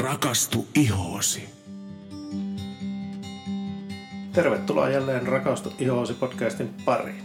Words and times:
Rakastu 0.00 0.66
ihoosi. 0.74 1.48
Tervetuloa 4.32 4.88
jälleen 4.88 5.26
Rakastu 5.26 5.72
ihoosi 5.78 6.14
podcastin 6.14 6.74
pariin. 6.84 7.24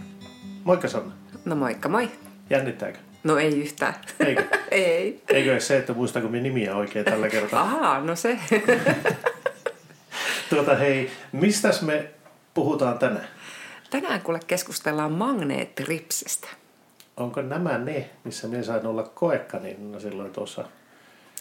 Moikka 0.63 0.87
Sanna. 0.87 1.13
No 1.45 1.55
moikka 1.55 1.89
moi. 1.89 2.09
Jännittääkö? 2.49 2.97
No 3.23 3.37
ei 3.37 3.59
yhtään. 3.61 3.93
Eikö? 4.19 4.43
ei. 4.71 5.23
Eikö 5.27 5.51
edes 5.51 5.67
se, 5.67 5.77
että 5.77 5.93
muistaako 5.93 6.27
minä 6.27 6.43
nimiä 6.43 6.75
oikein 6.75 7.05
tällä 7.05 7.29
kertaa? 7.29 7.61
Ahaa, 7.63 8.01
no 8.01 8.15
se. 8.15 8.39
tuota 10.49 10.75
hei, 10.75 11.11
mistäs 11.31 11.81
me 11.81 12.11
puhutaan 12.53 12.99
tänään? 12.99 13.27
Tänään 13.89 14.21
kuule 14.21 14.39
keskustellaan 14.47 15.11
magneettiripsistä. 15.11 16.47
Onko 17.17 17.41
nämä 17.41 17.77
ne, 17.77 18.09
missä 18.23 18.47
minä 18.47 18.63
sain 18.63 18.85
olla 18.87 19.03
koekkanina 19.03 19.99
silloin 19.99 20.31
tuossa 20.31 20.65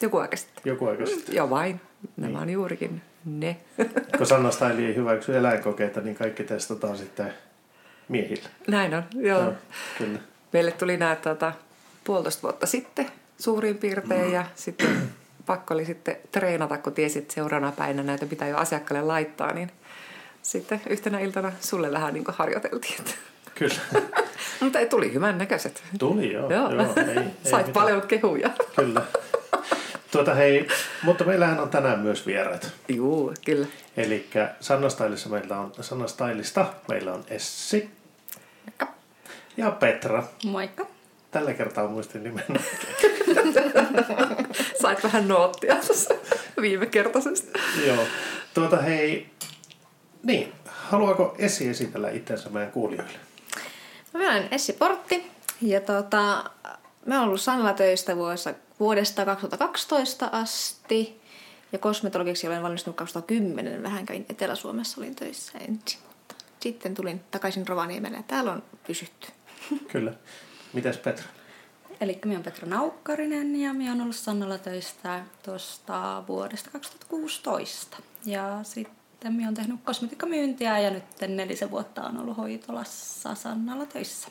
Joku 0.03 0.17
aika 0.17 0.37
sitten. 0.37 0.63
joku 0.65 0.87
aika 0.87 1.07
sitten? 1.07 1.35
Joo 1.35 1.51
vain. 1.51 1.81
Nämä 2.17 2.29
Niin. 2.29 2.43
on 2.43 2.51
juurikin 2.51 3.03
ne. 3.25 3.57
Kun 4.19 4.27
Sanna 4.27 4.51
Staili 4.51 4.85
ei 4.85 4.95
hyväksy 4.95 5.37
eläinkokeita, 5.37 6.01
niin 6.01 6.17
kaikki 6.17 6.45
testataan 6.45 6.97
sitten 6.99 7.35
miehillä. 8.09 8.49
Näin 8.67 8.95
on, 8.95 9.03
joo. 9.15 9.41
Joo, 9.43 9.53
kyllä. 9.99 10.19
Meille 10.53 10.71
tuli 10.73 10.97
nämä 10.97 11.17
tota, 11.17 11.53
puolitoista 12.05 12.43
vuotta 12.43 12.67
sitten 12.67 13.07
suurin 13.39 13.79
piirtein 13.79 14.33
ja 14.33 14.45
sitten 14.55 15.11
pakko 15.47 15.75
oli 15.75 15.85
sitten 15.85 16.17
treenata, 16.33 16.79
kun 16.79 16.93
tiesit 16.93 17.23
että 17.23 17.35
seuraavana 17.35 17.73
päivänä 17.73 18.03
näitä 18.03 18.27
pitää 18.27 18.49
jo 18.49 18.57
asiakkaalle 18.57 19.07
laittaa, 19.07 19.53
niin 19.53 19.71
sitten 20.43 20.81
yhtenä 20.91 21.21
iltana 21.21 21.53
sulle 21.61 21.93
vähän 21.93 22.15
niin 22.15 22.25
harjoiteltiin. 22.29 23.05
Kyllä. 23.59 23.75
Mutta 24.61 24.79
tuli 24.91 25.13
hyvän 25.15 25.39
näköiset. 25.39 25.83
Tuli 25.99 26.33
joo. 26.33 26.53
Joo. 26.53 26.73
joo 26.73 26.95
ei, 26.97 27.05
ei 27.09 27.15
Sait 27.17 27.67
mitään. 27.67 27.73
paljon 27.73 28.03
kehuja. 28.03 28.51
Kyllä. 28.77 29.03
Tuota 30.11 30.35
hei, 30.35 30.69
mutta 31.03 31.25
meillähän 31.25 31.61
on 31.61 31.71
tänään 31.71 31.99
myös 32.01 32.27
vieraat. 32.27 32.73
Juu, 32.89 33.35
kyllä. 33.45 33.67
Eli 33.97 34.29
Sanna 34.61 34.89
Stylissa 34.89 35.29
meillä 35.29 35.59
on, 35.59 35.73
Sanna 35.81 36.07
Stylista 36.07 36.67
meillä 36.89 37.13
on 37.13 37.25
Essi 37.31 37.91
ja 39.59 39.71
Petra. 39.71 40.25
Moikka. 40.45 40.87
Tällä 41.31 41.55
kertaa 41.55 41.89
muistin 41.89 42.25
nimen. 42.25 42.45
Sait 44.83 45.05
vähän 45.05 45.29
noottia 45.29 45.77
tuossa 45.77 46.15
viime 46.61 46.87
kertaisesta. 46.87 47.59
Joo. 47.87 48.05
Tuota 48.55 48.77
hei, 48.77 49.31
niin, 50.23 50.53
haluaako 50.67 51.35
Essi 51.39 51.69
esitellä 51.69 52.11
itsensä 52.11 52.51
meidän 52.51 52.73
kuulijoille? 52.73 53.19
Mä 54.13 54.31
olen 54.31 54.49
Essi 54.51 54.73
Portti 54.73 55.31
ja 55.61 55.81
tota, 55.81 56.51
mä 57.07 57.19
oon 57.19 57.25
ollut 57.29 57.41
Sanella 57.41 57.73
töistä 57.73 58.17
vuodesta, 58.17 58.55
vuodesta 58.81 59.25
2012 59.25 60.29
asti. 60.33 61.21
Ja 61.73 61.79
kosmetologiksi 61.79 62.47
olen 62.47 62.63
valmistunut 62.63 62.97
2010. 62.97 63.83
Vähän 63.83 64.07
kävin 64.07 64.27
Etelä-Suomessa, 64.31 65.01
olin 65.01 65.15
töissä 65.15 65.59
ensin. 65.59 66.01
Mutta 66.09 66.35
sitten 66.61 66.95
tulin 66.95 67.21
takaisin 67.31 67.69
Rovaniemelle 67.69 68.17
ja 68.17 68.23
täällä 68.23 68.53
on 68.53 68.63
pysytty. 68.87 69.29
Kyllä. 69.93 70.13
Mitäs 70.73 70.97
Petra? 70.97 71.25
Eli 72.01 72.19
minä 72.25 72.35
olen 72.35 72.45
Petra 72.45 72.69
Naukkarinen 72.69 73.57
ja 73.61 73.75
minä 73.75 73.91
olen 73.91 74.03
ollut 74.03 74.17
Sannalla 74.17 74.59
töistä 74.59 75.25
tuosta 75.43 76.25
vuodesta 76.29 76.71
2016. 76.71 77.97
Ja 78.25 78.61
sitten 78.63 79.33
minä 79.33 79.47
olen 79.47 79.55
tehnyt 79.55 79.81
kosmetiikkamyyntiä 79.85 80.79
ja 80.79 80.91
nyt 80.91 81.05
nelisen 81.29 81.71
vuotta 81.71 82.03
on 82.03 82.19
ollut 82.21 82.37
hoitolassa 82.37 83.35
Sannalla 83.35 83.87
töissä. 83.87 84.29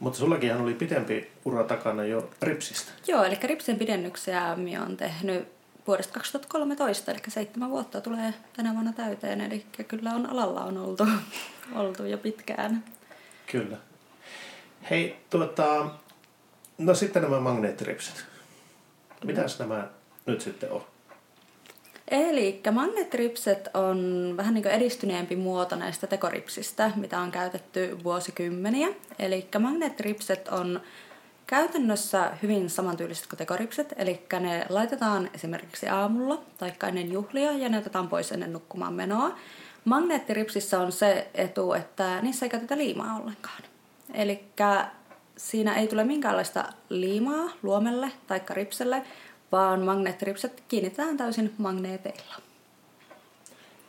Mutta 0.00 0.18
sullakinhan 0.18 0.60
oli 0.60 0.74
pitempi 0.74 1.30
ura 1.44 1.64
takana 1.64 2.04
jo 2.04 2.30
Ripsistä. 2.42 2.92
Joo, 3.06 3.24
eli 3.24 3.38
ripsien 3.42 3.78
pidennyksiä 3.78 4.56
minä 4.56 4.82
olen 4.82 4.96
tehnyt 4.96 5.48
vuodesta 5.86 6.14
2013, 6.14 7.10
eli 7.12 7.20
seitsemän 7.28 7.70
vuotta 7.70 8.00
tulee 8.00 8.34
tänä 8.56 8.72
vuonna 8.72 8.92
täyteen. 8.92 9.40
Eli 9.40 9.66
kyllä 9.88 10.10
on 10.10 10.26
alalla 10.26 10.64
on 10.64 10.78
oltu, 10.78 11.06
oltu 11.74 12.04
jo 12.04 12.18
pitkään. 12.18 12.84
Kyllä. 13.46 13.76
Hei, 14.90 15.16
tuota, 15.30 15.90
no 16.78 16.94
sitten 16.94 17.22
nämä 17.22 17.40
magneettiripsit. 17.40 18.24
Mitäs 19.24 19.58
nämä 19.58 19.88
nyt 20.26 20.40
sitten 20.40 20.72
on? 20.72 20.84
Eli 22.10 22.60
magneettiripset 22.72 23.68
on 23.74 24.34
vähän 24.36 24.54
niin 24.54 24.62
kuin 24.62 24.74
edistyneempi 24.74 25.36
muoto 25.36 25.76
näistä 25.76 26.06
tekoripsistä, 26.06 26.90
mitä 26.96 27.18
on 27.18 27.30
käytetty 27.30 27.98
vuosikymmeniä. 28.04 28.88
Eli 29.18 29.48
magneettiripset 29.58 30.48
on 30.48 30.80
käytännössä 31.46 32.30
hyvin 32.42 32.70
samantyyliset 32.70 33.26
kuin 33.26 33.38
tekoripset, 33.38 33.94
eli 33.96 34.26
ne 34.40 34.66
laitetaan 34.68 35.30
esimerkiksi 35.34 35.88
aamulla 35.88 36.42
tai 36.58 36.72
ennen 36.88 37.12
juhlia 37.12 37.52
ja 37.52 37.68
ne 37.68 37.78
otetaan 37.78 38.08
pois 38.08 38.32
ennen 38.32 38.52
nukkumaan 38.52 38.94
menoa. 38.94 39.38
Magneettiripsissä 39.84 40.80
on 40.80 40.92
se 40.92 41.28
etu, 41.34 41.72
että 41.72 42.22
niissä 42.22 42.46
ei 42.46 42.50
käytetä 42.50 42.78
liimaa 42.78 43.16
ollenkaan. 43.16 43.62
Eli 44.14 44.44
siinä 45.36 45.74
ei 45.74 45.88
tule 45.88 46.04
minkäänlaista 46.04 46.64
liimaa 46.88 47.50
luomelle 47.62 48.12
tai 48.26 48.40
ripselle, 48.50 49.02
vaan 49.54 49.80
magneettiripset 49.80 50.62
kiinnitetään 50.68 51.16
täysin 51.16 51.54
magneeteilla. 51.58 52.34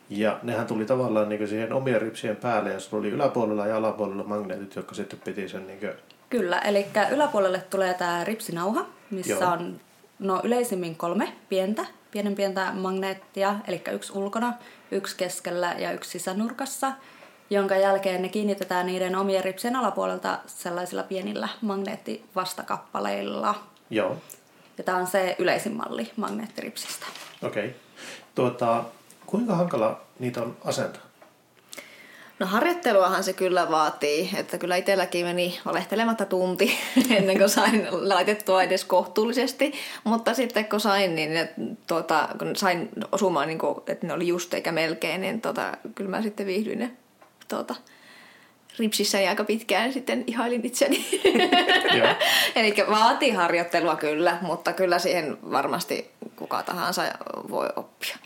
Ja 0.09 0.39
nehän 0.43 0.67
tuli 0.67 0.85
tavallaan 0.85 1.29
niin 1.29 1.47
siihen 1.47 1.73
omien 1.73 2.01
ripsien 2.01 2.35
päälle 2.35 2.73
ja 2.73 2.79
sulla 2.79 3.01
oli 3.01 3.09
yläpuolella 3.09 3.67
ja 3.67 3.77
alapuolella 3.77 4.23
magneetit, 4.23 4.75
jotka 4.75 4.95
sitten 4.95 5.19
piti 5.25 5.49
sen 5.49 5.67
niin 5.67 5.79
kuin, 5.79 5.91
Kyllä, 6.29 6.59
eli 6.59 6.85
yläpuolelle 7.11 7.63
tulee 7.69 7.93
tämä 7.93 8.23
ripsinauha, 8.23 8.85
missä 9.11 9.31
Joo. 9.31 9.51
On 9.51 9.79
no, 10.19 10.41
yleisimmin 10.43 10.95
kolme 10.95 11.33
pientä, 11.49 11.85
pienen 12.11 12.35
pientä 12.35 12.71
magneettia, 12.73 13.55
eli 13.67 13.81
yksi 13.91 14.13
ulkona, 14.13 14.53
yksi 14.91 15.17
keskellä 15.17 15.75
ja 15.77 15.91
yksi 15.91 16.09
sisänurkassa, 16.09 16.91
jonka 17.49 17.75
jälkeen 17.75 18.21
ne 18.21 18.29
kiinnitetään 18.29 18.85
niiden 18.85 19.15
omien 19.15 19.43
ripsien 19.43 19.75
alapuolelta 19.75 20.39
sellaisilla 20.45 21.03
pienillä 21.03 21.49
magneettivastakappaleilla. 21.61 23.55
joo, 23.89 24.17
Ja 24.77 24.83
tämä 24.83 24.97
on 24.97 25.07
se 25.07 25.35
yleisin 25.39 25.73
malli 25.73 26.11
magneettiripsistä. 26.15 27.05
okei. 27.43 27.65
Okay. 27.65 27.79
Tuota, 28.35 28.83
kuinka 29.25 29.55
hankala 29.55 30.01
niitä 30.19 30.41
on 30.41 30.57
asentaa? 30.65 31.01
No 32.39 32.45
harjoitteluahan 32.45 33.23
se 33.23 33.33
kyllä 33.33 33.71
vaatii, 33.71 34.29
että 34.35 34.57
kyllä 34.57 34.75
itselläkin 34.75 35.25
meni 35.25 35.59
valehtelematta 35.65 36.25
tunti 36.25 36.77
ennen 37.17 37.37
kuin 37.37 37.49
sain 37.49 37.87
laitettua 37.91 38.63
edes 38.63 38.85
kohtuullisesti, 38.85 39.73
mutta 40.03 40.33
sitten 40.33 40.65
kun 40.65 40.79
sain, 40.79 41.15
niin 41.15 41.33
ne, 41.33 41.53
tuota, 41.87 42.29
kun 42.39 42.55
sain 42.55 42.89
osumaan, 43.11 43.47
niin 43.47 43.59
kuin, 43.59 43.77
että 43.87 44.07
ne 44.07 44.13
oli 44.13 44.27
just 44.27 44.53
eikä 44.53 44.71
melkein, 44.71 45.21
niin 45.21 45.41
tuota, 45.41 45.77
kyllä 45.95 46.09
mä 46.09 46.21
sitten 46.21 46.45
viihdyin 46.45 46.79
ne 46.79 46.91
tuota, 47.47 47.75
ripsissäni 48.79 49.27
aika 49.27 49.43
pitkään 49.43 49.93
sitten 49.93 50.23
ihailin 50.27 50.65
itseni. 50.65 51.05
Joo. 51.97 52.07
Eli 52.55 52.75
vaatii 52.89 53.31
harjoittelua 53.31 53.95
kyllä, 53.95 54.37
mutta 54.41 54.73
kyllä 54.73 54.99
siihen 54.99 55.37
varmasti 55.51 56.11
kuka 56.35 56.63
tahansa 56.63 57.03
voi 57.49 57.69
oppia. 57.75 58.17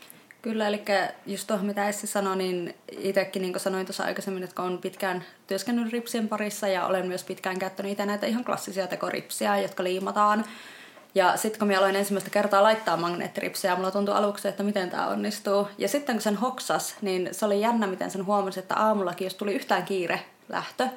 Kyllä, 0.42 0.68
eli 0.68 0.82
just 1.26 1.46
tuohon 1.46 1.66
mitä 1.66 1.88
Essi 1.88 2.06
sanoi, 2.06 2.36
niin 2.36 2.74
itsekin 2.98 3.42
niin 3.42 3.52
kuin 3.52 3.60
sanoin 3.60 3.86
tuossa 3.86 4.04
aikaisemmin, 4.04 4.42
että 4.42 4.56
kun 4.56 4.64
olen 4.64 4.78
pitkään 4.78 5.24
työskennellyt 5.46 5.92
ripsien 5.92 6.28
parissa 6.28 6.68
ja 6.68 6.86
olen 6.86 7.06
myös 7.06 7.24
pitkään 7.24 7.58
käyttänyt 7.58 7.92
itse 7.92 8.06
näitä 8.06 8.26
ihan 8.26 8.44
klassisia 8.44 8.86
tekoripsiä, 8.86 9.58
jotka 9.58 9.84
liimataan. 9.84 10.44
Ja 11.14 11.36
sitten 11.36 11.58
kun 11.58 11.68
minä 11.68 11.78
aloin 11.78 11.96
ensimmäistä 11.96 12.30
kertaa 12.30 12.62
laittaa 12.62 12.96
magneettiripsiä, 12.96 13.76
mulla 13.76 13.90
tuntui 13.90 14.14
aluksi, 14.14 14.48
että 14.48 14.62
miten 14.62 14.90
tämä 14.90 15.06
onnistuu. 15.06 15.68
Ja 15.78 15.88
sitten 15.88 16.14
kun 16.14 16.22
sen 16.22 16.36
hoksas, 16.36 16.96
niin 17.02 17.28
se 17.32 17.46
oli 17.46 17.60
jännä, 17.60 17.86
miten 17.86 18.10
sen 18.10 18.26
huomasi, 18.26 18.60
että 18.60 18.74
aamullakin, 18.74 19.24
jos 19.24 19.34
tuli 19.34 19.54
yhtään 19.54 19.82
kiire 19.82 20.20
lähtö, 20.50 20.88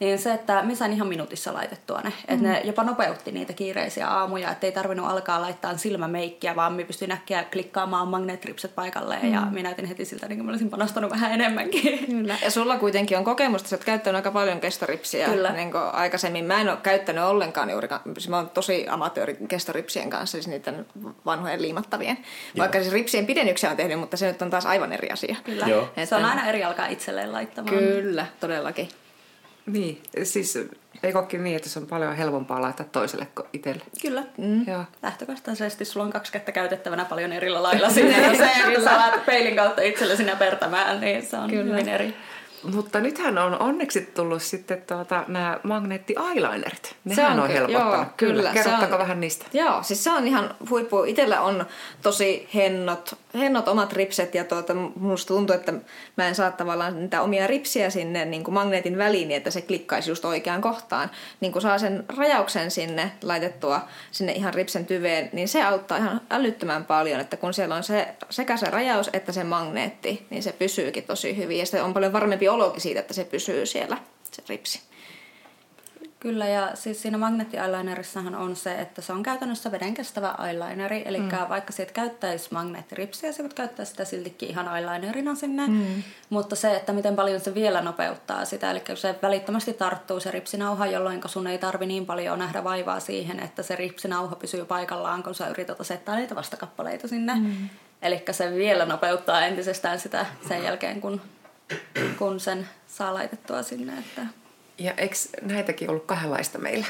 niin 0.00 0.18
se, 0.18 0.32
että 0.32 0.62
me 0.62 0.74
sain 0.74 0.92
ihan 0.92 1.08
minuutissa 1.08 1.54
laitettua 1.54 2.00
ne. 2.00 2.12
Että 2.28 2.48
ne 2.48 2.60
jopa 2.64 2.84
nopeutti 2.84 3.32
niitä 3.32 3.52
kiireisiä 3.52 4.08
aamuja, 4.08 4.50
että 4.50 4.66
ei 4.66 4.72
tarvinnut 4.72 5.10
alkaa 5.10 5.40
laittaa 5.40 5.76
silmämeikkiä, 5.76 6.56
vaan 6.56 6.72
me 6.72 6.84
pystyin 6.84 7.12
äkkiä 7.12 7.44
klikkaamaan 7.44 8.08
magneetripset 8.08 8.74
paikalleen 8.74 9.26
mm. 9.26 9.32
ja 9.32 9.40
minä 9.40 9.68
näytin 9.68 9.84
heti 9.84 10.04
siltä, 10.04 10.28
niin 10.28 10.38
kuin 10.38 10.46
mä 10.46 10.52
olisin 10.52 10.70
panostanut 10.70 11.10
vähän 11.10 11.32
enemmänkin. 11.32 12.06
Kyllä. 12.06 12.36
Ja 12.42 12.50
sulla 12.50 12.78
kuitenkin 12.78 13.18
on 13.18 13.24
kokemusta, 13.24 13.68
sä 13.68 13.76
oot 13.76 13.84
käyttänyt 13.84 14.16
aika 14.16 14.30
paljon 14.30 14.60
kestoripsiä 14.60 15.28
Kyllä. 15.28 15.52
Niin 15.52 15.72
kuin 15.72 15.82
aikaisemmin. 15.82 16.44
Mä 16.44 16.60
en 16.60 16.68
ole 16.68 16.78
käyttänyt 16.82 17.24
ollenkaan 17.24 17.70
juurikaan, 17.70 18.00
siis 18.04 18.28
mä 18.28 18.36
oon 18.36 18.50
tosi 18.50 18.86
amatööri 18.88 19.36
kestoripsien 19.48 20.10
kanssa, 20.10 20.32
siis 20.32 20.48
niiden 20.48 20.86
vanhojen 21.26 21.62
liimattavien. 21.62 22.18
Vaikka 22.58 22.80
siis 22.80 22.92
ripsien 22.92 23.26
pidennyksiä 23.26 23.70
on 23.70 23.76
tehnyt, 23.76 24.00
mutta 24.00 24.16
se 24.16 24.26
nyt 24.26 24.42
on 24.42 24.50
taas 24.50 24.66
aivan 24.66 24.92
eri 24.92 25.10
asia. 25.10 25.36
Kyllä. 25.44 25.66
Joo. 25.66 25.88
Se 26.04 26.14
on 26.14 26.24
aina 26.24 26.48
eri 26.48 26.64
alkaa 26.64 26.86
itselleen 26.86 27.32
laittamaan. 27.32 27.76
Kyllä, 27.76 28.26
todellakin. 28.40 28.88
Niin, 29.68 30.02
siis 30.22 30.58
ei 31.02 31.12
kokki 31.12 31.38
niin, 31.38 31.56
että 31.56 31.68
se 31.68 31.78
on 31.78 31.86
paljon 31.86 32.16
helpompaa 32.16 32.60
laittaa 32.62 32.86
toiselle 32.92 33.26
kuin 33.34 33.46
itselle. 33.52 33.82
Kyllä. 34.02 34.22
Mm. 34.36 34.68
Joo. 34.68 34.84
Lähtökohtaisesti 35.02 35.84
sulla 35.84 36.06
on 36.06 36.12
kaksi 36.12 36.32
kättä 36.32 36.52
käytettävänä 36.52 37.04
paljon 37.04 37.32
eri 37.32 37.50
lailla 37.50 37.90
sinne. 37.94 38.22
Ja 38.22 38.36
se, 38.36 38.50
kun 38.74 38.84
sä 38.84 39.04
alat 39.04 39.26
peilin 39.26 39.56
kautta 39.56 39.82
itsellesi 39.82 40.24
näpertämään, 40.24 41.00
niin 41.00 41.26
se 41.26 41.36
on. 41.36 41.50
Kyllä. 41.50 41.64
hyvin 41.64 41.88
eri. 41.88 42.14
Mutta 42.62 43.00
nythän 43.00 43.38
on 43.38 43.58
onneksi 43.58 44.00
tullut 44.00 44.42
sitten 44.42 44.82
tuota, 44.86 45.24
nämä 45.28 45.58
magneetti-eyelinerit. 45.62 46.82
Se 46.84 46.94
Nehän 47.04 47.32
on 47.32 47.40
on 47.40 47.46
ky- 47.48 47.54
helpottanut. 47.54 47.94
joo, 47.94 48.04
kyllä, 48.16 48.48
se 48.52 48.54
Kerrottako 48.54 48.92
on- 48.94 48.98
vähän 49.00 49.20
niistä? 49.20 49.46
Joo, 49.52 49.82
siis 49.82 50.04
se 50.04 50.10
on 50.10 50.26
ihan 50.26 50.54
huippu. 50.70 51.04
Itellä 51.04 51.40
on 51.40 51.66
tosi 52.02 52.48
hennot, 52.54 53.14
hennot 53.34 53.68
omat 53.68 53.92
ripset 53.92 54.34
ja 54.34 54.44
tuota, 54.44 54.74
musta 54.96 55.28
tuntuu, 55.34 55.56
että 55.56 55.72
mä 56.16 56.28
en 56.28 56.34
saa 56.34 56.50
tavallaan 56.50 57.00
niitä 57.00 57.22
omia 57.22 57.46
ripsiä 57.46 57.90
sinne 57.90 58.24
niin 58.24 58.44
kuin 58.44 58.54
magneetin 58.54 58.98
väliin, 58.98 59.28
niin 59.28 59.36
että 59.36 59.50
se 59.50 59.62
klikkaisi 59.62 60.10
just 60.10 60.24
oikeaan 60.24 60.60
kohtaan. 60.60 61.10
Niin 61.40 61.52
kun 61.52 61.62
saa 61.62 61.78
sen 61.78 62.04
rajauksen 62.16 62.70
sinne 62.70 63.12
laitettua 63.22 63.80
sinne 64.10 64.32
ihan 64.32 64.54
ripsen 64.54 64.86
tyveen, 64.86 65.30
niin 65.32 65.48
se 65.48 65.62
auttaa 65.64 65.98
ihan 65.98 66.20
älyttömän 66.30 66.84
paljon, 66.84 67.20
että 67.20 67.36
kun 67.36 67.54
siellä 67.54 67.74
on 67.74 67.82
se, 67.84 68.08
sekä 68.30 68.56
se 68.56 68.66
rajaus 68.70 69.10
että 69.12 69.32
se 69.32 69.44
magneetti, 69.44 70.26
niin 70.30 70.42
se 70.42 70.52
pysyykin 70.52 71.04
tosi 71.04 71.36
hyvin 71.36 71.58
ja 71.58 71.66
se 71.66 71.82
on 71.82 71.94
paljon 71.94 72.12
varmempi 72.12 72.47
olokin 72.48 72.80
siitä, 72.80 73.00
että 73.00 73.14
se 73.14 73.24
pysyy 73.24 73.66
siellä, 73.66 73.98
se 74.32 74.42
ripsi. 74.48 74.80
Kyllä, 76.20 76.46
ja 76.46 76.70
siis 76.74 77.02
siinä 77.02 77.18
magneetti-eyelinerissahan 77.18 78.34
on 78.34 78.56
se, 78.56 78.74
että 78.80 79.02
se 79.02 79.12
on 79.12 79.22
käytännössä 79.22 79.72
vedenkestävä 79.72 80.34
eyelineri, 80.46 81.02
eli 81.04 81.18
mm. 81.18 81.28
vaikka 81.48 81.72
siitä 81.72 81.92
käyttäisi 81.92 82.48
magneettiripsiä, 82.50 83.32
se 83.32 83.42
voit 83.42 83.54
käyttää 83.54 83.84
sitä 83.84 84.04
siltikin 84.04 84.48
ihan 84.48 84.76
eyelinerina 84.76 85.34
sinne, 85.34 85.66
mm. 85.66 86.02
mutta 86.30 86.56
se, 86.56 86.76
että 86.76 86.92
miten 86.92 87.16
paljon 87.16 87.40
se 87.40 87.54
vielä 87.54 87.80
nopeuttaa 87.80 88.44
sitä, 88.44 88.70
eli 88.70 88.82
se 88.94 89.14
välittömästi 89.22 89.72
tarttuu 89.72 90.20
se 90.20 90.30
ripsinauha, 90.30 90.86
jolloin 90.86 91.20
sun 91.26 91.46
ei 91.46 91.58
tarvi 91.58 91.86
niin 91.86 92.06
paljon 92.06 92.38
nähdä 92.38 92.64
vaivaa 92.64 93.00
siihen, 93.00 93.40
että 93.40 93.62
se 93.62 93.76
ripsinauha 93.76 94.36
pysyy 94.36 94.64
paikallaan, 94.64 95.22
kun 95.22 95.34
sä 95.34 95.48
yrität 95.48 95.80
asettaa 95.80 96.16
niitä 96.16 96.34
vastakappaleita 96.34 97.08
sinne. 97.08 97.34
Mm. 97.34 97.68
Eli 98.02 98.24
se 98.30 98.54
vielä 98.54 98.84
nopeuttaa 98.84 99.46
entisestään 99.46 100.00
sitä 100.00 100.26
sen 100.48 100.64
jälkeen, 100.64 101.00
kun, 101.00 101.20
kun 102.18 102.40
sen 102.40 102.68
saa 102.86 103.14
laitettua 103.14 103.62
sinne, 103.62 103.98
että... 103.98 104.26
Ja 104.78 104.92
eikö 104.92 105.14
näitäkin 105.42 105.90
ollut 105.90 106.04
kahdenlaista 106.04 106.58
meillä? 106.58 106.86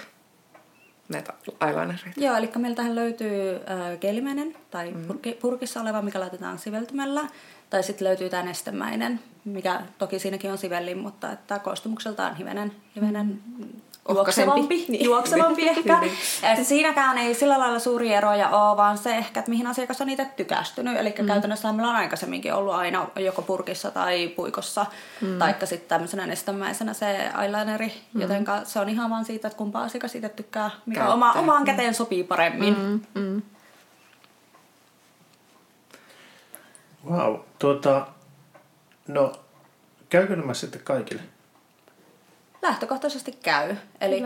Näitä 1.08 1.32
eyelinereita. 1.60 2.20
Joo, 2.20 2.36
eli 2.36 2.50
meiltähän 2.56 2.94
löytyy 2.94 3.54
äh, 3.54 3.98
gelimäinen 4.00 4.56
tai 4.70 4.94
purki, 5.06 5.32
purkissa 5.32 5.80
oleva, 5.80 6.02
mikä 6.02 6.20
laitetaan 6.20 6.58
siveltymellä. 6.58 7.28
Tai 7.70 7.82
sitten 7.82 8.08
löytyy 8.08 8.30
tämä 8.30 8.42
nestemäinen, 8.42 9.20
mikä 9.44 9.82
toki 9.98 10.19
siinäkin 10.19 10.50
on 10.50 10.58
sivellin, 10.58 10.98
mutta 10.98 11.32
että 11.32 11.58
koostumukseltaan 11.58 12.36
hivenen, 12.36 12.72
hivenen 12.96 13.40
Ohkaisempi. 13.40 13.88
Juoksevampi, 14.08 14.84
Niin. 14.88 15.05
juoksevampi 15.05 15.69
ehkä. 15.69 16.00
Niin. 16.00 16.12
Et 16.43 16.66
siinäkään 16.66 17.19
ei 17.19 17.34
sillä 17.34 17.58
lailla 17.58 17.78
suuria 17.78 18.16
eroja 18.19 18.49
ole, 18.49 18.76
vaan 18.76 18.99
se 18.99 19.16
ehkä, 19.16 19.40
että 19.40 19.50
mihin 19.50 19.66
asiakas 19.66 20.00
on 20.00 20.08
itse 20.08 20.25
tykästynyt. 20.37 20.96
Eli 20.96 21.14
mm. 21.19 21.26
käytännössä 21.26 21.72
meillä 21.72 21.90
on 21.90 21.96
aikaisemminkin 21.96 22.55
ollut 22.55 22.75
aina 22.75 23.06
joko 23.16 23.43
purkissa 23.43 23.90
tai 23.90 24.28
puikossa, 24.28 24.87
mm. 25.20 25.38
taikka 25.38 25.66
sitten 25.66 25.88
tämmöisenä 25.88 26.26
nestemäisenä 26.26 26.94
se 26.94 27.31
eyelineri, 27.43 27.93
mm. 28.14 28.20
joten 28.20 28.44
se 28.64 28.81
on 28.81 28.88
ihan 28.88 29.10
vaan 29.10 29.25
siitä, 29.25 29.49
että 29.49 29.58
kumpa 29.58 29.82
asiakas 29.82 30.14
itse 30.14 30.28
tykkää, 30.28 30.70
mikä 30.87 30.99
Käyttää. 31.00 31.14
oma, 31.14 31.32
omaan 31.32 31.64
käteen 31.64 31.94
sopii 31.94 32.25
paremmin. 32.25 32.76
Mm. 32.78 33.00
Mm. 33.22 33.43
Wow. 37.11 37.37
Tuota, 37.58 38.06
no, 39.08 39.32
käykö 40.08 40.37
nämä 40.37 40.54
sitten 40.54 40.81
kaikille? 40.84 41.22
Lähtökohtaisesti 42.62 43.32
käy. 43.43 43.76
Eli 44.00 44.20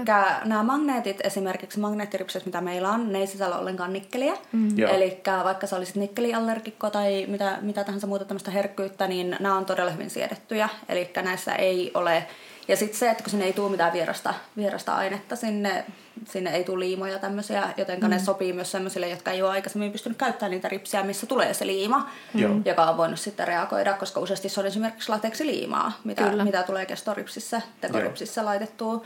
nämä 0.45 0.63
magneetit, 0.63 1.21
esimerkiksi 1.25 1.81
magneettiripset, 1.81 2.47
mitä 2.47 2.61
meillä 2.61 2.91
on, 2.91 3.13
ne 3.13 3.19
ei 3.19 3.27
sisällä 3.27 3.59
ollenkaan 3.59 3.93
nikkeliä. 3.93 4.35
Mm. 4.53 4.79
Eli 4.79 5.21
vaikka 5.45 5.67
sä 5.67 5.77
olisit 5.77 5.97
nikkeliallergikko 5.97 6.91
tai 6.91 7.27
mitä, 7.29 7.59
mitä 7.61 7.85
tahansa 7.85 8.07
muuta 8.07 8.25
tämmöistä 8.25 8.51
herkkyyttä, 8.51 9.07
niin 9.07 9.37
nämä 9.41 9.57
on 9.57 9.67
todella 9.67 9.91
hyvin 9.91 10.11
siedettyjä. 10.11 10.69
Eli 10.89 11.11
näissä 11.23 11.55
ei 11.55 11.91
ole... 11.95 12.27
Ja 12.69 12.77
sitten 12.77 12.99
se, 12.99 13.11
että 13.11 13.23
kun 13.23 13.31
sinne 13.31 13.45
ei 13.45 13.53
tule 13.53 13.71
mitään 13.71 13.93
vierasta, 13.93 14.35
vierasta 14.57 14.95
ainetta 14.95 15.37
sinne, 15.37 15.85
sinne 16.29 16.51
ei 16.51 16.65
tule 16.65 16.85
liimoja 16.85 17.19
tämmöisiä, 17.19 17.69
joten 17.77 18.01
mm. 18.01 18.11
ne 18.11 18.19
sopii 18.19 18.53
myös 18.53 18.71
sellaisille, 18.71 19.09
jotka 19.09 19.31
ei 19.31 19.43
ole 19.43 19.51
aikaisemmin 19.51 19.93
pystynyt 19.93 20.19
käyttämään 20.19 20.51
niitä 20.51 20.69
ripsiä, 20.69 21.03
missä 21.03 21.27
tulee 21.27 21.55
se 21.55 21.67
liima, 21.67 22.11
Joo. 22.35 22.57
joka 22.65 22.85
on 22.85 22.97
voinut 22.97 23.21
sitten 23.21 23.49
reagoida, 23.49 23.93
koska 23.93 24.21
useasti 24.21 24.49
se 24.49 24.61
on 24.61 24.67
esimerkiksi 24.67 25.09
lateksiliimaa, 25.09 25.93
mitä, 26.05 26.23
Kyllä. 26.23 26.45
mitä 26.45 26.63
tulee 26.63 26.87
kestoripsissä, 26.87 27.63
tekoripsissä 27.81 28.45
laitettua. 28.45 29.05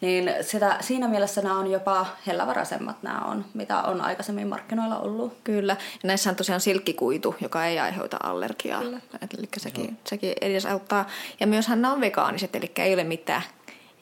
Niin 0.00 0.34
sitä, 0.40 0.76
siinä 0.80 1.08
mielessä 1.08 1.42
nämä 1.42 1.58
on 1.58 1.70
jopa 1.70 2.06
hellävaraisemmat 2.26 3.02
nämä 3.02 3.18
on, 3.18 3.44
mitä 3.54 3.82
on 3.82 4.00
aikaisemmin 4.00 4.48
markkinoilla 4.48 4.98
ollut. 4.98 5.36
Kyllä. 5.44 5.76
Ja 6.02 6.06
näissä 6.06 6.30
on 6.30 6.36
tosiaan 6.36 6.60
silkkikuitu, 6.60 7.34
joka 7.40 7.66
ei 7.66 7.78
aiheuta 7.78 8.16
allergiaa. 8.22 8.80
Kyllä. 8.80 9.00
Eli 9.38 9.48
sekin, 9.56 9.98
sekin 10.04 10.32
edesauttaa. 10.40 11.06
Ja 11.40 11.46
myöshän 11.46 11.82
nämä 11.82 11.94
on 11.94 12.00
vegaaniset, 12.00 12.56
eli 12.56 12.72
ei 12.76 12.94
ole 12.94 13.04
mitään 13.04 13.42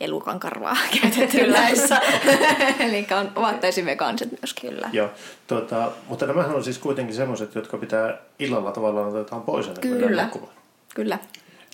elukan 0.00 0.40
karvaa 0.40 0.76
käytetty 1.02 1.46
näissä. 1.46 2.00
eli 2.86 3.06
on, 3.20 3.32
ovat 3.36 3.60
täysin 3.60 3.86
vegaaniset 3.86 4.30
myöskin. 4.42 4.70
Kyllä. 4.70 4.88
Joo. 4.92 5.10
Tuota, 5.46 5.92
mutta 6.08 6.26
nämähän 6.26 6.54
on 6.54 6.64
siis 6.64 6.78
kuitenkin 6.78 7.14
semmoiset, 7.16 7.54
jotka 7.54 7.76
pitää 7.76 8.18
illalla 8.38 8.72
tavallaan 8.72 9.08
otetaan 9.08 9.42
pois 9.42 9.66
ennen 9.68 9.80
kuin 9.88 9.98
Kyllä. 9.98 10.22
nukkumaan. 10.22 10.52
Kyllä, 10.94 11.18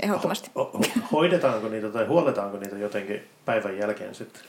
ehdottomasti. 0.02 0.50
Ho- 0.58 0.78
ho- 0.78 1.00
hoidetaanko 1.12 1.69
niitä 1.69 1.88
tai 1.88 2.06
huoletaanko 2.06 2.58
niitä 2.58 2.76
jotenkin 2.78 3.28
päivän 3.44 3.78
jälkeen 3.78 4.14
sitten? 4.14 4.43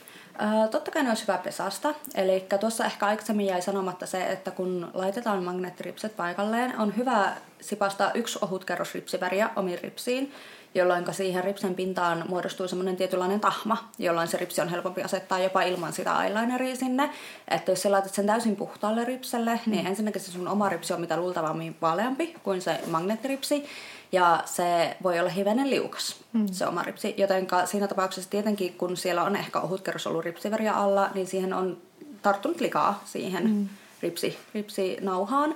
Totta 0.70 0.90
kai 0.90 1.02
ne 1.02 1.08
olisi 1.08 1.22
hyvä 1.22 1.38
pesasta. 1.38 1.94
Eli 2.14 2.46
tuossa 2.60 2.84
ehkä 2.84 3.06
aikaisemmin 3.06 3.46
jäi 3.46 3.62
sanomatta 3.62 4.06
se, 4.06 4.26
että 4.26 4.50
kun 4.50 4.90
laitetaan 4.94 5.42
magneettiripset 5.42 6.16
paikalleen, 6.16 6.78
on 6.78 6.96
hyvä 6.96 7.32
sipastaa 7.60 8.12
yksi 8.12 8.38
ohut 8.42 8.64
kerros 8.64 8.94
ripsiväriä 8.94 9.50
omiin 9.56 9.78
ripsiin, 9.82 10.32
jolloin 10.74 11.14
siihen 11.14 11.44
ripsen 11.44 11.74
pintaan 11.74 12.24
muodostuu 12.28 12.68
semmoinen 12.68 12.96
tietynlainen 12.96 13.40
tahma, 13.40 13.90
jolloin 13.98 14.28
se 14.28 14.36
ripsi 14.36 14.60
on 14.60 14.68
helpompi 14.68 15.02
asettaa 15.02 15.38
jopa 15.38 15.62
ilman 15.62 15.92
sitä 15.92 16.24
eyelineria 16.24 16.76
sinne. 16.76 17.10
Että 17.48 17.72
jos 17.72 17.82
sä 17.82 17.92
laitat 17.92 18.14
sen 18.14 18.26
täysin 18.26 18.56
puhtaalle 18.56 19.04
ripselle, 19.04 19.60
niin 19.66 19.86
ensinnäkin 19.86 20.20
se 20.20 20.32
sun 20.32 20.48
oma 20.48 20.68
ripsi 20.68 20.92
on 20.92 21.00
mitä 21.00 21.16
luultavammin 21.16 21.76
vaaleampi 21.82 22.34
kuin 22.42 22.62
se 22.62 22.80
magneettiripsi. 22.86 23.66
Ja 24.12 24.42
se 24.44 24.96
voi 25.02 25.20
olla 25.20 25.30
hivenen 25.30 25.70
liukas, 25.70 26.16
mm. 26.32 26.46
se 26.52 26.66
oma 26.66 26.82
ripsi. 26.82 27.14
Joten 27.16 27.46
siinä 27.64 27.88
tapauksessa 27.88 28.30
tietenkin, 28.30 28.74
kun 28.74 28.96
siellä 28.96 29.22
on 29.22 29.36
ehkä 29.36 29.60
ohut 29.60 29.80
kerros 29.80 30.06
ollut 30.06 30.24
ripsiväriä 30.24 30.72
alla, 30.72 31.10
niin 31.14 31.26
siihen 31.26 31.54
on 31.54 31.76
tarttunut 32.22 32.60
likaa 32.60 33.02
siihen 33.04 33.50
mm. 33.50 33.68
ripsi, 34.02 34.38
ripsinauhaan. 34.54 35.54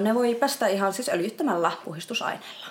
Ne 0.00 0.14
voi 0.14 0.34
pestä 0.34 0.66
ihan 0.66 0.92
siis 0.92 1.08
öljyttämällä 1.08 1.72
puhistusaineella. 1.84 2.66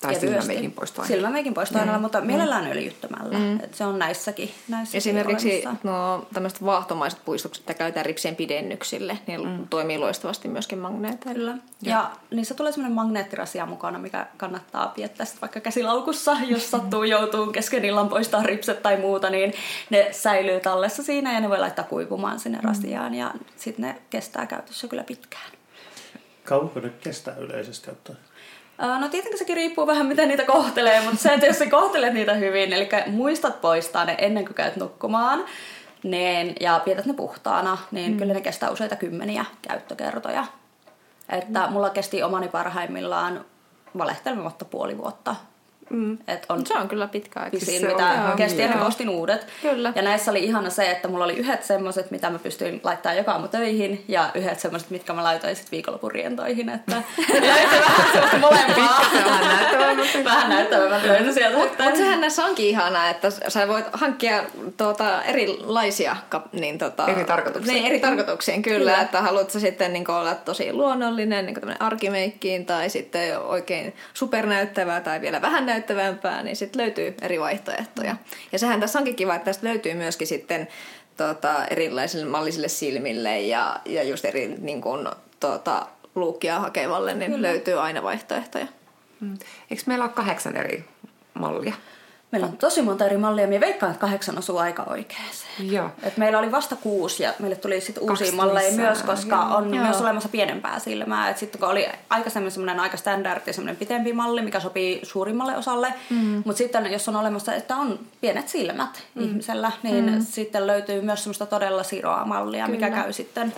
Tai 0.00 0.14
silmämeikin 0.14 0.72
poistoaineella. 0.72 1.16
Silmämeikin 1.16 1.54
poistoaineella, 1.54 1.98
mm. 1.98 2.02
mutta 2.02 2.20
mielellään 2.20 2.66
öljyttämällä. 2.66 3.38
Mm. 3.38 3.60
Et 3.60 3.74
se 3.74 3.84
on 3.84 3.98
näissäkin. 3.98 4.50
näissäkin 4.68 4.98
Esimerkiksi 4.98 5.62
olemassa. 5.66 5.88
no, 5.88 6.26
tämmöiset 6.34 6.64
vaahtomaiset 6.64 7.20
puistukset, 7.24 7.64
mitä 7.64 7.78
käytetään 7.78 8.06
ripsien 8.06 8.36
pidennyksille, 8.36 9.18
niin 9.26 9.48
mm. 9.48 9.68
toimii 9.68 9.98
loistavasti 9.98 10.48
myöskin 10.48 10.78
magneeteilla. 10.78 11.50
Kyllä. 11.50 11.56
Ja 11.82 12.10
niissä 12.30 12.54
tulee 12.54 12.72
semmoinen 12.72 12.94
magneettirasia 12.94 13.66
mukana, 13.66 13.98
mikä 13.98 14.26
kannattaa 14.36 14.88
piettää 14.88 15.26
sit 15.26 15.40
vaikka 15.40 15.60
käsilaukussa, 15.60 16.36
jos 16.52 16.70
sattuu 16.70 17.04
joutuu 17.04 17.46
kesken 17.46 17.84
illan 17.84 18.08
poistaa 18.08 18.42
ripset 18.42 18.82
tai 18.82 18.96
muuta, 18.96 19.30
niin 19.30 19.52
ne 19.90 20.08
säilyy 20.12 20.60
tallessa 20.60 21.02
siinä 21.02 21.34
ja 21.34 21.40
ne 21.40 21.48
voi 21.48 21.58
laittaa 21.58 21.84
kuivumaan 21.84 22.40
sinne 22.40 22.58
rasiaan 22.62 23.14
ja 23.14 23.34
sitten 23.56 23.82
ne 23.82 23.96
kestää 24.10 24.46
käytössä 24.46 24.88
kyllä 24.88 25.04
pitkään. 25.04 25.50
Kauanko 26.44 26.80
ne 26.80 26.88
kestää 26.88 27.36
yleisesti 27.36 27.90
ottaen? 27.90 28.18
No 28.80 29.08
tietenkin 29.08 29.38
sekin 29.38 29.56
riippuu 29.56 29.86
vähän 29.86 30.06
miten 30.06 30.28
niitä 30.28 30.44
kohtelee, 30.44 31.00
mutta 31.00 31.16
se, 31.16 31.28
että 31.28 31.46
jos 31.46 31.58
sä 31.58 31.70
kohtelet 31.70 32.14
niitä 32.14 32.34
hyvin, 32.34 32.72
eli 32.72 32.88
muistat 33.06 33.60
poistaa 33.60 34.04
ne 34.04 34.14
ennen 34.18 34.44
kuin 34.44 34.54
käyt 34.54 34.76
nukkumaan, 34.76 35.44
niin, 36.02 36.54
ja 36.60 36.80
pidät 36.84 37.06
ne 37.06 37.12
puhtaana, 37.12 37.78
niin 37.90 38.12
mm. 38.12 38.18
kyllä 38.18 38.34
ne 38.34 38.40
kestää 38.40 38.70
useita 38.70 38.96
kymmeniä 38.96 39.44
käyttökertoja. 39.62 40.44
Että 41.28 41.66
mm. 41.66 41.72
mulla 41.72 41.90
kesti 41.90 42.22
omani 42.22 42.48
parhaimmillaan 42.48 43.44
valehtelematta 43.98 44.64
puoli 44.64 44.98
vuotta. 44.98 45.36
Mm. 45.90 46.18
Et 46.28 46.46
on 46.48 46.66
Se 46.66 46.74
on 46.74 46.88
kyllä 46.88 47.06
pitkä 47.06 47.40
aika. 47.40 47.50
pisin, 47.50 47.86
on 47.86 47.92
mitä 47.92 48.14
ihan 48.14 48.36
kesti 48.36 48.62
ostin 48.86 49.08
uudet. 49.08 49.46
Kyllä. 49.62 49.92
Ja 49.94 50.02
näissä 50.02 50.30
oli 50.30 50.44
ihana 50.44 50.70
se, 50.70 50.90
että 50.90 51.08
mulla 51.08 51.24
oli 51.24 51.36
yhdet 51.36 51.64
semmoset, 51.64 52.10
mitä 52.10 52.30
mä 52.30 52.38
pystyin 52.38 52.80
laittaa 52.84 53.14
joka 53.14 53.32
aamu 53.32 53.48
töihin, 53.48 54.04
ja 54.08 54.30
yhdet 54.34 54.60
semmoset, 54.60 54.90
mitkä 54.90 55.12
mä 55.12 55.24
laitoin 55.24 55.56
sitten 55.56 55.70
viikonlopun 55.70 56.10
rientoihin. 56.10 56.68
Että 56.68 56.96
löytyi 57.32 57.80
vähän 57.80 58.12
semmoista 58.12 58.38
molempaa. 58.38 59.04
Vähän 59.24 59.48
näyttävämmät. 59.48 60.24
vähän 60.24 60.48
näyttävämmät 60.48 61.04
löytyi 61.04 61.32
sieltä. 61.32 61.58
Mutta 61.58 61.84
mut 61.84 61.96
sehän 61.96 62.20
näissä 62.20 62.44
onkin 62.44 62.66
ihanaa, 62.66 63.08
että 63.08 63.30
sä 63.48 63.68
voit 63.68 63.86
hankkia 63.92 64.42
tuota, 64.76 65.22
erilaisia 65.22 66.16
niin, 66.52 66.78
tota, 66.78 67.06
Eri 67.08 67.24
tarkoituksiin. 67.24 67.74
Niin, 67.74 67.86
eri 67.86 68.00
tarkoituksiin 68.00 68.62
kyllä, 68.62 68.78
kyllä. 68.78 69.00
että 69.00 69.22
haluat 69.22 69.50
sä 69.50 69.60
sitten 69.60 69.92
niin 69.92 70.10
olla 70.10 70.34
tosi 70.34 70.72
luonnollinen, 70.72 71.46
niin 71.46 71.54
tämmöinen 71.54 71.82
arkimeikkiin 71.82 72.66
tai 72.66 72.90
sitten 72.90 73.38
oikein 73.38 73.94
supernäyttävää 74.14 75.00
tai 75.00 75.20
vielä 75.20 75.42
vähän 75.42 75.66
näyttävämpää, 75.80 76.42
niin 76.42 76.56
sitten 76.56 76.82
löytyy 76.82 77.14
eri 77.22 77.40
vaihtoehtoja. 77.40 78.16
Ja 78.52 78.58
sehän 78.58 78.80
tässä 78.80 78.98
onkin 78.98 79.16
kiva, 79.16 79.34
että 79.34 79.44
tästä 79.44 79.66
löytyy 79.66 79.94
myöskin 79.94 80.26
sitten 80.26 80.68
tota, 81.16 81.64
erilaisille 81.66 82.26
mallisille 82.26 82.68
silmille 82.68 83.40
ja, 83.40 83.80
ja 83.84 84.02
just 84.02 84.24
eri 84.24 84.54
niin 84.58 84.80
kuin, 84.80 85.08
tota, 85.40 85.86
luukkia 86.14 86.60
hakevalle, 86.60 87.14
niin 87.14 87.32
Kyllä. 87.32 87.48
löytyy 87.48 87.80
aina 87.80 88.02
vaihtoehtoja. 88.02 88.66
Mm. 89.20 89.38
Eikö 89.70 89.82
meillä 89.86 90.04
ole 90.04 90.12
kahdeksan 90.12 90.56
eri 90.56 90.84
mallia? 91.34 91.74
Meillä 92.30 92.46
on 92.46 92.56
tosi 92.56 92.82
monta 92.82 93.06
eri 93.06 93.16
mallia. 93.16 93.46
Minä 93.46 93.60
veikkaan, 93.60 93.92
että 93.92 94.00
kahdeksan 94.00 94.38
osuu 94.38 94.58
aika 94.58 94.82
oikeeseen. 94.82 95.72
Joo. 95.72 95.90
Et 96.02 96.16
meillä 96.16 96.38
oli 96.38 96.52
vasta 96.52 96.76
kuusi 96.76 97.22
ja 97.22 97.34
meille 97.38 97.56
tuli 97.56 97.80
sitten 97.80 98.02
uusia 98.02 98.32
malleja 98.32 98.72
myös, 98.72 99.02
koska 99.02 99.36
joo. 99.36 99.56
on 99.56 99.74
Joo. 99.74 99.84
myös 99.84 100.00
olemassa 100.00 100.28
pienempää 100.28 100.78
silmää. 100.78 101.34
Sitten 101.34 101.60
kun 101.60 101.68
oli 101.68 101.88
aikaisemmin 102.10 102.50
semmoinen 102.50 102.80
aika 102.80 102.96
standardi, 102.96 103.52
semmoinen 103.52 103.76
pitempi 103.76 104.12
malli, 104.12 104.42
mikä 104.42 104.60
sopii 104.60 105.00
suurimmalle 105.02 105.56
osalle. 105.56 105.94
Mm. 106.10 106.42
Mutta 106.44 106.58
sitten 106.58 106.92
jos 106.92 107.08
on 107.08 107.16
olemassa, 107.16 107.54
että 107.54 107.76
on 107.76 107.98
pienet 108.20 108.48
silmät 108.48 109.02
mm. 109.14 109.22
ihmisellä, 109.22 109.72
niin 109.82 110.12
mm. 110.12 110.20
sitten 110.20 110.66
löytyy 110.66 111.00
myös 111.00 111.22
semmoista 111.22 111.46
todella 111.46 111.82
siroa 111.82 112.24
mallia, 112.24 112.66
Kyllä. 112.66 112.78
mikä 112.78 113.02
käy 113.02 113.12
sitten... 113.12 113.52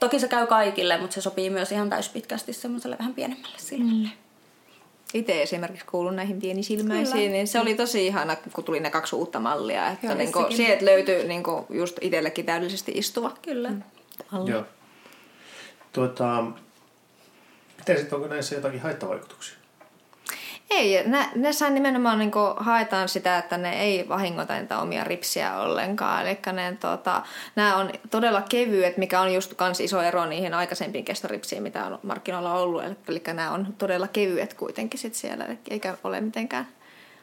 Toki 0.00 0.20
se 0.20 0.28
käy 0.28 0.46
kaikille, 0.46 0.96
mutta 0.96 1.14
se 1.14 1.20
sopii 1.20 1.50
myös 1.50 1.72
ihan 1.72 1.90
täyspitkästi 1.90 2.52
semmoiselle 2.52 2.96
vähän 2.98 3.14
pienemmälle 3.14 3.58
silmälle. 3.58 4.08
Mm. 4.08 4.23
Itse 5.14 5.42
esimerkiksi 5.42 5.86
kuulun 5.86 6.16
näihin 6.16 6.40
pienisilmäisiin, 6.40 7.16
Kyllä. 7.16 7.32
niin 7.32 7.48
se 7.48 7.60
oli 7.60 7.74
tosi 7.74 8.06
ihana, 8.06 8.36
kun 8.52 8.64
tuli 8.64 8.80
ne 8.80 8.90
kaksi 8.90 9.16
uutta 9.16 9.40
mallia. 9.40 9.88
Että 9.88 10.06
Joo, 10.06 10.14
niin 10.14 10.32
sekin. 10.32 10.56
sieltä 10.56 10.84
löytyi 10.84 11.28
niin 11.28 11.42
just 11.70 11.98
itsellekin 12.00 12.46
täydellisesti 12.46 12.92
istuva. 12.94 13.32
Kyllä. 13.42 13.70
Mm. 13.70 13.82
malli. 14.30 14.50
Joo. 14.50 14.64
Tuota, 15.92 16.44
miten 17.78 17.98
sitten, 17.98 18.16
onko 18.16 18.28
näissä 18.28 18.54
jotakin 18.54 18.80
haittavaikutuksia? 18.80 19.63
Ei, 20.70 21.04
ne 21.34 21.52
saa 21.52 21.70
nimenomaan 21.70 22.18
niin 22.18 22.30
haetaan 22.56 23.08
sitä, 23.08 23.38
että 23.38 23.58
ne 23.58 23.82
ei 23.82 24.08
vahingoita 24.08 24.58
niitä 24.58 24.78
omia 24.78 25.04
ripsiä 25.04 25.56
ollenkaan. 25.60 26.26
Eli 26.26 26.38
ne, 26.52 26.76
tota, 26.80 27.22
nämä 27.56 27.76
on 27.76 27.90
todella 28.10 28.42
kevyet, 28.48 28.96
mikä 28.96 29.20
on 29.20 29.34
just 29.34 29.54
kans 29.54 29.80
iso 29.80 30.02
ero 30.02 30.26
niihin 30.26 30.54
aikaisempiin 30.54 31.04
kestoripsiin, 31.04 31.62
mitä 31.62 31.84
on 31.86 31.98
markkinoilla 32.02 32.54
ollut. 32.54 32.84
Eli, 32.84 32.96
eli 33.08 33.22
nämä 33.26 33.50
on 33.50 33.74
todella 33.78 34.08
kevyet 34.08 34.54
kuitenkin 34.54 35.00
sit 35.00 35.14
siellä, 35.14 35.44
eli 35.44 35.58
eikä 35.70 35.96
ole 36.04 36.20
mitenkään 36.20 36.68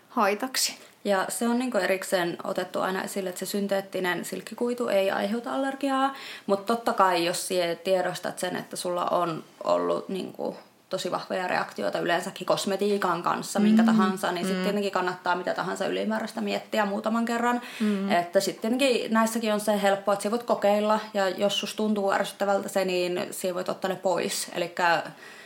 haitaksi. 0.09 0.77
Ja 1.03 1.25
se 1.29 1.47
on 1.47 1.59
niinku 1.59 1.77
erikseen 1.77 2.37
otettu 2.43 2.81
aina 2.81 3.03
esille, 3.03 3.29
että 3.29 3.39
se 3.39 3.45
synteettinen 3.45 4.25
silkkikuitu 4.25 4.87
ei 4.87 5.11
aiheuta 5.11 5.53
allergiaa, 5.53 6.15
mutta 6.45 6.75
totta 6.75 6.93
kai 6.93 7.25
jos 7.25 7.49
tiedostat 7.83 8.39
sen, 8.39 8.55
että 8.55 8.75
sulla 8.75 9.05
on 9.05 9.43
ollut 9.63 10.09
niinku 10.09 10.57
tosi 10.91 11.11
vahvoja 11.11 11.47
reaktioita 11.47 11.99
yleensäkin 11.99 12.47
kosmetiikan 12.47 13.23
kanssa, 13.23 13.59
mm. 13.59 13.63
minkä 13.63 13.83
tahansa, 13.83 14.31
niin 14.31 14.45
sitten 14.45 14.63
tietenkin 14.63 14.91
kannattaa 14.91 15.35
mitä 15.35 15.53
tahansa 15.53 15.85
ylimääräistä 15.85 16.41
miettiä 16.41 16.85
muutaman 16.85 17.25
kerran. 17.25 17.61
Mm. 17.79 18.11
Että 18.11 18.39
sitten 18.39 18.61
tietenkin 18.61 19.13
näissäkin 19.13 19.53
on 19.53 19.59
se 19.59 19.81
helppo, 19.81 20.11
että 20.11 20.23
sä 20.23 20.31
voit 20.31 20.43
kokeilla, 20.43 20.99
ja 21.13 21.29
jos 21.29 21.59
sus 21.59 21.75
tuntuu 21.75 22.11
ärsyttävältä 22.11 22.69
se, 22.69 22.85
niin 22.85 23.27
sä 23.31 23.53
voit 23.53 23.69
ottaa 23.69 23.89
ne 23.89 23.95
pois. 23.95 24.51
Eli 24.55 24.75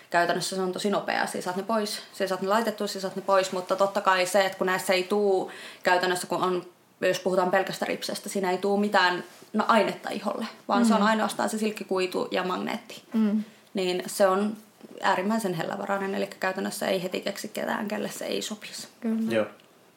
käytännössä 0.10 0.56
se 0.56 0.62
on 0.62 0.72
tosi 0.72 0.90
nopea. 0.90 1.26
Siis 1.28 1.46
saat 1.46 1.58
ne 1.58 1.64
pois, 1.64 2.02
siis 2.14 2.30
saat 2.30 2.42
ne 2.42 2.48
laitettua, 2.48 2.88
siis 2.88 3.02
saat 3.02 3.16
ne 3.16 3.22
pois, 3.22 3.52
mutta 3.52 3.76
totta 3.76 4.02
kai 4.02 4.26
se, 4.26 4.46
että 4.46 4.58
kun 4.58 4.68
näissä 4.68 4.94
ei 4.94 5.04
tuu 5.04 5.52
käytännössä, 5.84 6.28
kun 6.28 6.44
on, 6.44 6.66
jos 7.02 7.20
puhutaan 7.20 7.52
pelkästä 7.52 7.86
ripsestä, 7.86 8.30
siinä 8.30 8.52
ei 8.52 8.58
tuu 8.58 8.78
mitään 8.78 9.24
no, 9.54 9.66
ainetta 9.68 10.10
iholle, 10.10 10.48
vaan 10.68 10.82
mm. 10.82 10.88
se 10.88 10.94
on 10.94 11.04
ainoastaan 11.04 11.50
se 11.50 11.58
silkkikuitu 11.58 12.28
ja 12.32 12.44
magneetti. 12.44 13.04
Mm. 13.14 13.44
Niin 13.74 14.04
se 14.08 14.28
on 14.28 14.58
äärimmäisen 15.02 15.54
hellävarainen, 15.54 16.16
eli 16.16 16.28
käytännössä 16.40 16.88
ei 16.88 17.04
heti 17.04 17.22
keksi 17.22 17.48
ketään, 17.48 17.88
kelle 17.88 18.10
se 18.10 18.26
ei 18.26 18.42
sopisi. 18.42 18.88
Kyllä. 19.00 19.32
Joo. 19.32 19.46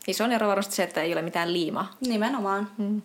Iso 0.06 0.24
ero 0.24 0.48
varmasti 0.48 0.74
se, 0.74 0.82
että 0.82 1.02
ei 1.02 1.12
ole 1.12 1.22
mitään 1.22 1.52
liimaa. 1.52 1.96
Nimenomaan. 2.00 2.70
Mm. 2.78 3.02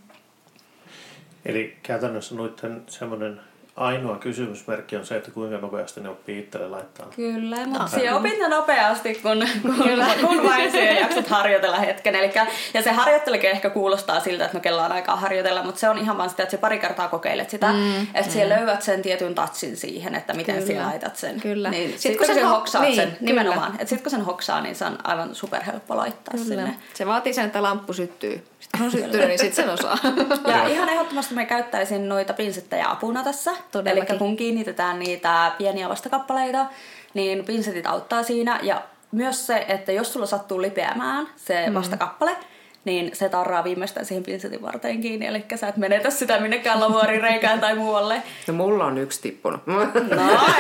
Eli 1.46 1.78
käytännössä 1.84 2.36
noiden 2.36 2.84
semmoinen 2.88 3.42
ainoa 3.76 4.18
kysymysmerkki 4.18 4.96
on 4.96 5.06
se, 5.06 5.16
että 5.16 5.32
kuinka 5.32 5.58
nopeasti 5.58 6.02
ne 6.02 6.10
oppii 6.10 6.40
itselle 6.40 6.68
laittaa. 6.68 7.08
Kyllä, 7.16 7.66
mutta 7.66 7.88
siellä 7.88 8.18
opit 8.18 8.40
ne 8.40 8.48
nopeasti, 8.48 9.14
kun, 9.16 9.48
kun, 9.62 9.76
kun 10.28 10.44
vain 10.44 10.72
siellä 10.72 11.00
jaksat 11.00 11.28
harjoitella 11.28 11.78
hetken. 11.78 12.16
Elikkä, 12.16 12.48
ja 12.74 12.82
se 12.82 12.92
harjoittelikin 12.92 13.50
ehkä 13.50 13.70
kuulostaa 13.70 14.20
siltä, 14.20 14.46
että 14.46 14.58
no 14.58 14.62
kello 14.62 14.82
on 14.82 14.92
aikaa 14.92 15.16
harjoitella, 15.16 15.64
mutta 15.64 15.80
se 15.80 15.90
on 15.90 15.98
ihan 15.98 16.18
vaan 16.18 16.30
sitä, 16.30 16.44
että 16.44 16.52
se 16.52 16.58
pari 16.58 16.80
kertaa 16.80 17.08
kokeilet 17.08 17.50
sitä, 17.50 17.72
mm, 17.72 18.02
että 18.02 18.22
mm. 18.22 18.30
siellä 18.30 18.56
löydät 18.56 18.82
sen 18.82 19.02
tietyn 19.02 19.36
tatsin 19.36 19.78
siihen, 19.78 20.16
että 20.16 20.34
miten 20.34 20.56
Kyllä. 20.56 20.68
siellä 20.68 20.88
laitat 20.88 21.16
sen. 21.16 21.42
Kyllä. 21.42 21.70
Niin, 21.70 21.90
Sit 21.90 22.00
sitten 22.00 22.18
kun 22.18 22.26
kun 22.28 22.36
sen 22.36 22.44
sen 22.44 22.52
ho- 22.52 22.56
hoksaat 22.56 22.84
niin, 22.84 22.96
sen, 22.96 23.08
kyllä. 23.08 23.20
nimenomaan, 23.22 23.72
että 23.72 23.86
sitten 23.86 24.04
kun 24.04 24.12
sen 24.12 24.22
hoksaa, 24.26 24.62
niin 24.62 24.76
se 24.76 24.86
on 24.86 24.98
aivan 25.04 25.36
superhelppo 25.36 25.98
laittaa 25.98 26.32
Kyllä. 26.32 26.46
sinne. 26.46 26.76
Se 26.94 27.06
vaatii 27.08 27.34
sen, 27.34 27.46
että 27.46 27.64
lamppu 27.64 27.94
syttyy. 27.94 28.44
Syttynyt, 28.92 29.28
niin 29.28 29.40
sitten 29.40 29.66
sen 29.66 29.74
osaa. 29.74 29.98
Ja 30.52 30.68
ihan 30.68 30.90
ehdottomasti 30.90 31.34
mä 31.34 31.46
käyttäisin 31.46 32.10
noita 32.10 32.34
pinsettejä 32.34 32.90
apuna 32.90 33.24
tässä. 33.24 33.52
Todellakin. 33.72 34.12
Eli 34.12 34.20
kun 34.20 34.38
kiinnitetään 34.38 35.00
niitä 35.00 35.52
pieniä 35.58 35.90
vastakappaleita, 35.90 36.66
niin 37.14 37.46
pinsetit 37.46 37.86
auttaa 37.86 38.24
siinä. 38.24 38.60
Ja 38.64 38.82
myös 39.12 39.48
se, 39.48 39.66
että 39.68 39.92
jos 39.92 40.14
sulla 40.14 40.26
sattuu 40.26 40.62
lipeämään 40.62 41.28
se 41.36 41.66
vastakappale, 41.74 42.36
niin 42.86 43.12
se 43.14 43.30
tarraa 43.30 43.64
viimeistään 43.64 44.06
siihen 44.06 44.24
pinsetin 44.24 44.62
varteen 44.62 45.02
kiinni. 45.02 45.26
Eli 45.26 45.46
sä 45.56 45.68
et 45.68 45.78
menetä 45.78 46.10
sitä 46.10 46.40
minnekään 46.40 46.80
lavuorin 46.80 47.22
reikään 47.22 47.60
tai 47.60 47.76
muualle. 47.76 48.24
No 48.48 48.54
mulla 48.54 48.86
on 48.86 48.98
yksi 48.98 49.22
tippunut. 49.22 49.68
No, 49.68 49.82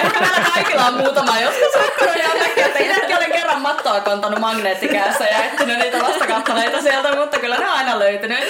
ehkä 0.03 0.19
meillä 0.19 0.49
kaikilla 0.53 0.85
on 0.87 0.93
muutama 0.93 1.39
joskus 1.39 1.73
jonnekin, 2.27 2.65
että 2.65 2.79
itsekin 2.79 3.17
olen 3.17 3.31
kerran 3.31 3.61
mattoa 3.61 3.99
kantanut 3.99 4.39
magneettikäässä 4.39 5.23
ja 5.23 5.43
etsinyt 5.43 5.79
niitä 5.79 5.99
vastakappaleita 5.99 6.81
sieltä, 6.81 7.15
mutta 7.15 7.39
kyllä 7.39 7.57
ne 7.57 7.65
on 7.65 7.77
aina 7.77 7.99
löytynyt. 7.99 8.43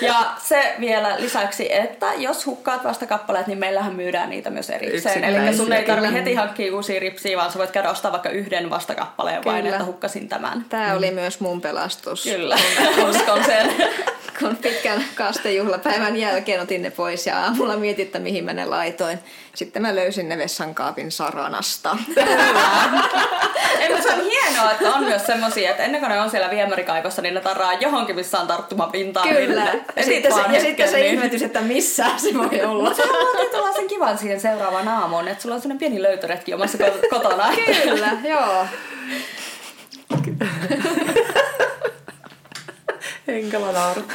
Ja 0.00 0.14
se 0.42 0.74
vielä 0.80 1.16
lisäksi, 1.18 1.72
että 1.72 2.06
jos 2.16 2.46
hukkaat 2.46 2.84
vastakappaleet, 2.84 3.46
niin 3.46 3.58
meillähän 3.58 3.94
myydään 3.94 4.30
niitä 4.30 4.50
myös 4.50 4.70
erikseen. 4.70 5.24
Eli 5.24 5.56
sun 5.56 5.72
ei 5.72 5.84
tarvitse 5.84 6.14
heti 6.14 6.34
hankkia 6.34 6.74
uusia 6.74 7.00
ripsiä, 7.00 7.36
vaan 7.36 7.52
sä 7.52 7.58
voit 7.58 7.70
käydä 7.70 7.90
ostaa 7.90 8.12
vaikka 8.12 8.30
yhden 8.30 8.70
vastakappaleen 8.70 9.44
vain, 9.44 9.62
Kyllä. 9.62 9.76
että 9.76 9.86
hukkasin 9.86 10.28
tämän. 10.28 10.64
Tämä 10.68 10.94
oli 10.94 11.10
myös 11.10 11.40
mun 11.40 11.60
pelastus. 11.60 12.24
Kyllä, 12.24 12.56
uskon 13.10 13.44
sen. 13.44 13.70
Kun 14.38 14.56
pitkän 14.56 15.04
kastejuhlapäivän 15.14 16.16
jälkeen 16.16 16.60
otin 16.60 16.82
ne 16.82 16.90
pois 16.90 17.26
ja 17.26 17.40
aamulla 17.40 17.76
mietin, 17.76 18.06
että 18.06 18.18
mihin 18.18 18.44
mä 18.44 18.52
ne 18.52 18.64
laitoin. 18.66 19.18
Sitten 19.54 19.82
mä 19.82 19.96
löysin 19.96 20.28
ne 20.28 20.38
vessankaapin 20.38 21.12
saranasta. 21.12 21.96
Ei, 23.78 23.88
mutta 23.88 24.02
se 24.02 24.14
on 24.14 24.20
hienoa, 24.24 24.70
että 24.70 24.90
on 24.90 25.04
myös 25.04 25.26
semmosia, 25.26 25.70
että 25.70 25.82
ennen 25.82 26.00
kuin 26.00 26.10
ne 26.10 26.20
on 26.20 26.30
siellä 26.30 26.50
viemärikaikossa, 26.50 27.22
niin 27.22 27.34
ne 27.34 27.40
tarraa 27.40 27.72
johonkin, 27.72 28.16
missä 28.16 28.40
on 28.40 28.46
tarttumapintaa. 28.46 29.26
Kyllä. 29.26 29.64
Ja 29.64 29.72
etit 29.96 30.04
sitten, 30.04 30.32
se, 30.34 30.40
ja 30.52 30.60
sitten 30.60 30.88
se 30.88 30.96
niin- 30.96 31.14
ihmetys, 31.14 31.42
että 31.42 31.60
missä 31.60 32.06
se 32.16 32.34
voi 32.34 32.62
olla. 32.64 32.94
Sehän 32.94 33.10
vaatii 33.12 33.48
tuollaisen 33.50 33.86
kivan 33.88 34.18
siihen 34.18 34.40
seuraavaan 34.40 34.88
aamuun, 34.88 35.28
että 35.28 35.42
sulla 35.42 35.54
on 35.54 35.60
sellainen 35.60 35.78
pieni 35.78 36.02
löytöretki 36.02 36.54
omassa 36.54 36.78
ko- 36.78 37.08
kotona. 37.10 37.52
Kyllä, 37.84 38.10
joo. 38.24 38.66
Henkala 43.28 43.72
nauru. 43.72 44.02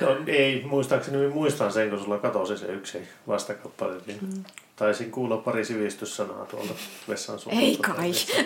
No 0.00 0.16
ei, 0.26 0.64
muistaakseni 0.66 1.28
muistan 1.28 1.72
sen, 1.72 1.90
kun 1.90 1.98
sulla 1.98 2.18
katosi 2.18 2.58
se 2.58 2.66
yksi 2.66 2.98
vastakappale, 3.28 3.94
niin 4.06 4.18
mm. 4.20 4.44
taisin 4.76 5.10
kuulla 5.10 5.36
pari 5.36 5.64
sivistyssanaa 5.64 6.46
tuolta 6.46 6.74
vessan 7.08 7.38
suunnalta. 7.38 7.66
Ei 7.66 7.76
kai. 7.76 8.12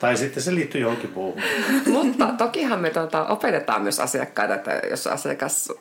Tai 0.00 0.16
sitten 0.16 0.42
se 0.42 0.54
liittyy 0.54 0.80
johonkin 0.80 1.12
muuhun. 1.14 1.42
Mutta 1.86 2.26
tokihan 2.38 2.80
me 2.80 2.90
tuota, 2.90 3.26
opetetaan 3.26 3.82
myös 3.82 4.00
asiakkaita, 4.00 4.54
että 4.54 4.80
jos 4.90 5.06
asiakas 5.06 5.72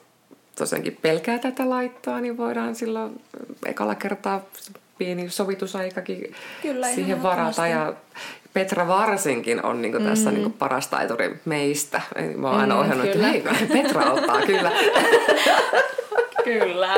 tosiaankin 0.56 0.98
pelkää 1.02 1.40
tätä 1.40 1.70
laittoa, 1.70 2.22
niin 2.22 2.38
voidaan 2.38 2.76
silloin 2.76 3.22
ekalla 3.66 3.96
kertaa 3.96 4.46
pieni 4.98 5.30
sovitusaikakin 5.30 6.36
Kyllä, 6.62 6.94
siihen 6.94 7.24
varata. 7.24 7.68
Ja 7.68 7.94
Petra 8.54 8.88
varsinkin 8.88 9.66
on 9.66 9.82
niin 9.82 10.04
tässä 10.04 10.30
mm. 10.30 10.36
niin 10.36 10.54
paras 10.54 10.88
taituri 10.88 11.40
meistä. 11.46 12.02
Mä 12.36 12.50
oon 12.50 12.60
aina 12.60 12.76
Mm, 12.76 12.82
ohjannut, 12.82 13.08
että 13.08 13.28
hei, 13.28 13.44
Petra 13.74 14.04
auttaa 14.04 14.42
kyllä. 14.42 14.72
Kyllä. 16.44 16.96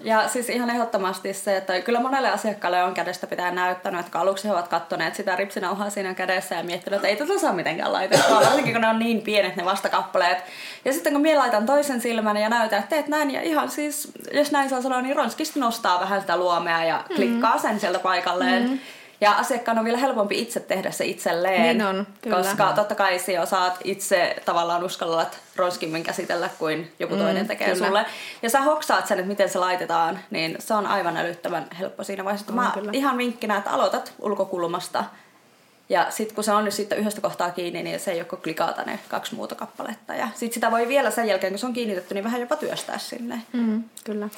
Ja 0.00 0.28
siis 0.28 0.48
ihan 0.48 0.70
ehdottomasti 0.70 1.34
se, 1.34 1.56
että 1.56 1.80
kyllä 1.80 2.00
monelle 2.00 2.30
asiakkaalle 2.30 2.82
on 2.82 2.94
kädestä 2.94 3.26
pitää 3.26 3.50
näyttänyt, 3.50 4.06
että 4.06 4.20
aluksi 4.20 4.48
he 4.48 4.52
ovat 4.52 4.68
kattoneet 4.68 5.14
sitä 5.14 5.36
ripsinauhaa 5.36 5.90
siinä 5.90 6.14
kädessä 6.14 6.54
ja 6.54 6.62
miettinyt, 6.62 6.96
että 6.96 7.08
ei 7.08 7.16
tätä 7.16 7.38
saa 7.38 7.52
mitenkään 7.52 7.92
laitettua, 7.92 8.40
varsinkin 8.46 8.72
kun 8.72 8.82
ne 8.82 8.88
on 8.88 8.98
niin 8.98 9.22
pienet 9.22 9.56
ne 9.56 9.64
vastakappaleet. 9.64 10.38
Ja 10.84 10.92
sitten 10.92 11.12
kun 11.12 11.22
minä 11.22 11.38
laitan 11.38 11.66
toisen 11.66 12.00
silmän 12.00 12.36
ja 12.36 12.48
näytän, 12.48 12.78
että 12.78 12.90
teet 12.96 13.08
näin 13.08 13.30
ja 13.30 13.42
ihan 13.42 13.70
siis, 13.70 14.12
jos 14.32 14.52
näin 14.52 14.70
saa 14.70 14.82
sanoa, 14.82 15.02
niin 15.02 15.16
ronskisti 15.16 15.60
nostaa 15.60 16.00
vähän 16.00 16.20
sitä 16.20 16.36
luomea 16.36 16.84
ja 16.84 17.04
klikkaa 17.16 17.58
sen 17.58 17.80
sieltä 17.80 17.98
paikalleen. 17.98 18.68
Mm. 18.68 18.78
Ja 19.20 19.32
asiakkaan 19.32 19.78
on 19.78 19.84
vielä 19.84 19.98
helpompi 19.98 20.40
itse 20.40 20.60
tehdä 20.60 20.90
se 20.90 21.04
itselleen. 21.06 21.62
Niin 21.62 21.86
on, 21.86 22.06
kyllä. 22.22 22.36
Koska 22.36 22.72
totta 22.72 22.94
kai 22.94 23.18
sinä 23.18 23.42
osaat 23.42 23.78
itse 23.84 24.36
tavallaan 24.44 24.84
uskallat 24.84 25.38
ronskimmin 25.56 26.02
käsitellä 26.02 26.50
kuin 26.58 26.92
joku 26.98 27.16
toinen 27.16 27.46
tekee 27.46 27.72
kyllä. 27.72 27.86
sulle. 27.86 28.06
Ja 28.42 28.50
sä 28.50 28.60
hoksaat 28.60 29.06
sen, 29.06 29.18
että 29.18 29.28
miten 29.28 29.48
se 29.48 29.58
laitetaan, 29.58 30.18
niin 30.30 30.56
se 30.58 30.74
on 30.74 30.86
aivan 30.86 31.16
älyttömän 31.16 31.66
helppo 31.78 32.04
siinä 32.04 32.24
vaiheessa. 32.24 32.46
On 32.48 32.54
Mä 32.54 32.70
kyllä. 32.74 32.90
ihan 32.94 33.18
vinkkinä, 33.18 33.56
että 33.56 33.70
aloitat 33.70 34.12
ulkokulmasta 34.20 35.04
Ja 35.88 36.06
sitten 36.10 36.34
kun 36.34 36.44
se 36.44 36.52
on 36.52 36.64
nyt 36.64 36.74
sitten 36.74 36.98
yhdestä 36.98 37.20
kohtaa 37.20 37.50
kiinni, 37.50 37.82
niin 37.82 38.00
se 38.00 38.10
ei 38.10 38.18
joko 38.18 38.36
klikata 38.36 38.82
ne 38.82 38.98
kaksi 39.08 39.34
muuta 39.34 39.54
kappaletta. 39.54 40.14
Ja 40.14 40.28
sitten 40.34 40.54
sitä 40.54 40.70
voi 40.70 40.88
vielä 40.88 41.10
sen 41.10 41.28
jälkeen, 41.28 41.52
kun 41.52 41.58
se 41.58 41.66
on 41.66 41.72
kiinnitetty, 41.72 42.14
niin 42.14 42.24
vähän 42.24 42.40
jopa 42.40 42.56
työstää 42.56 42.98
sinne. 42.98 43.42
Mm, 43.52 43.84
kyllä. 44.04 44.28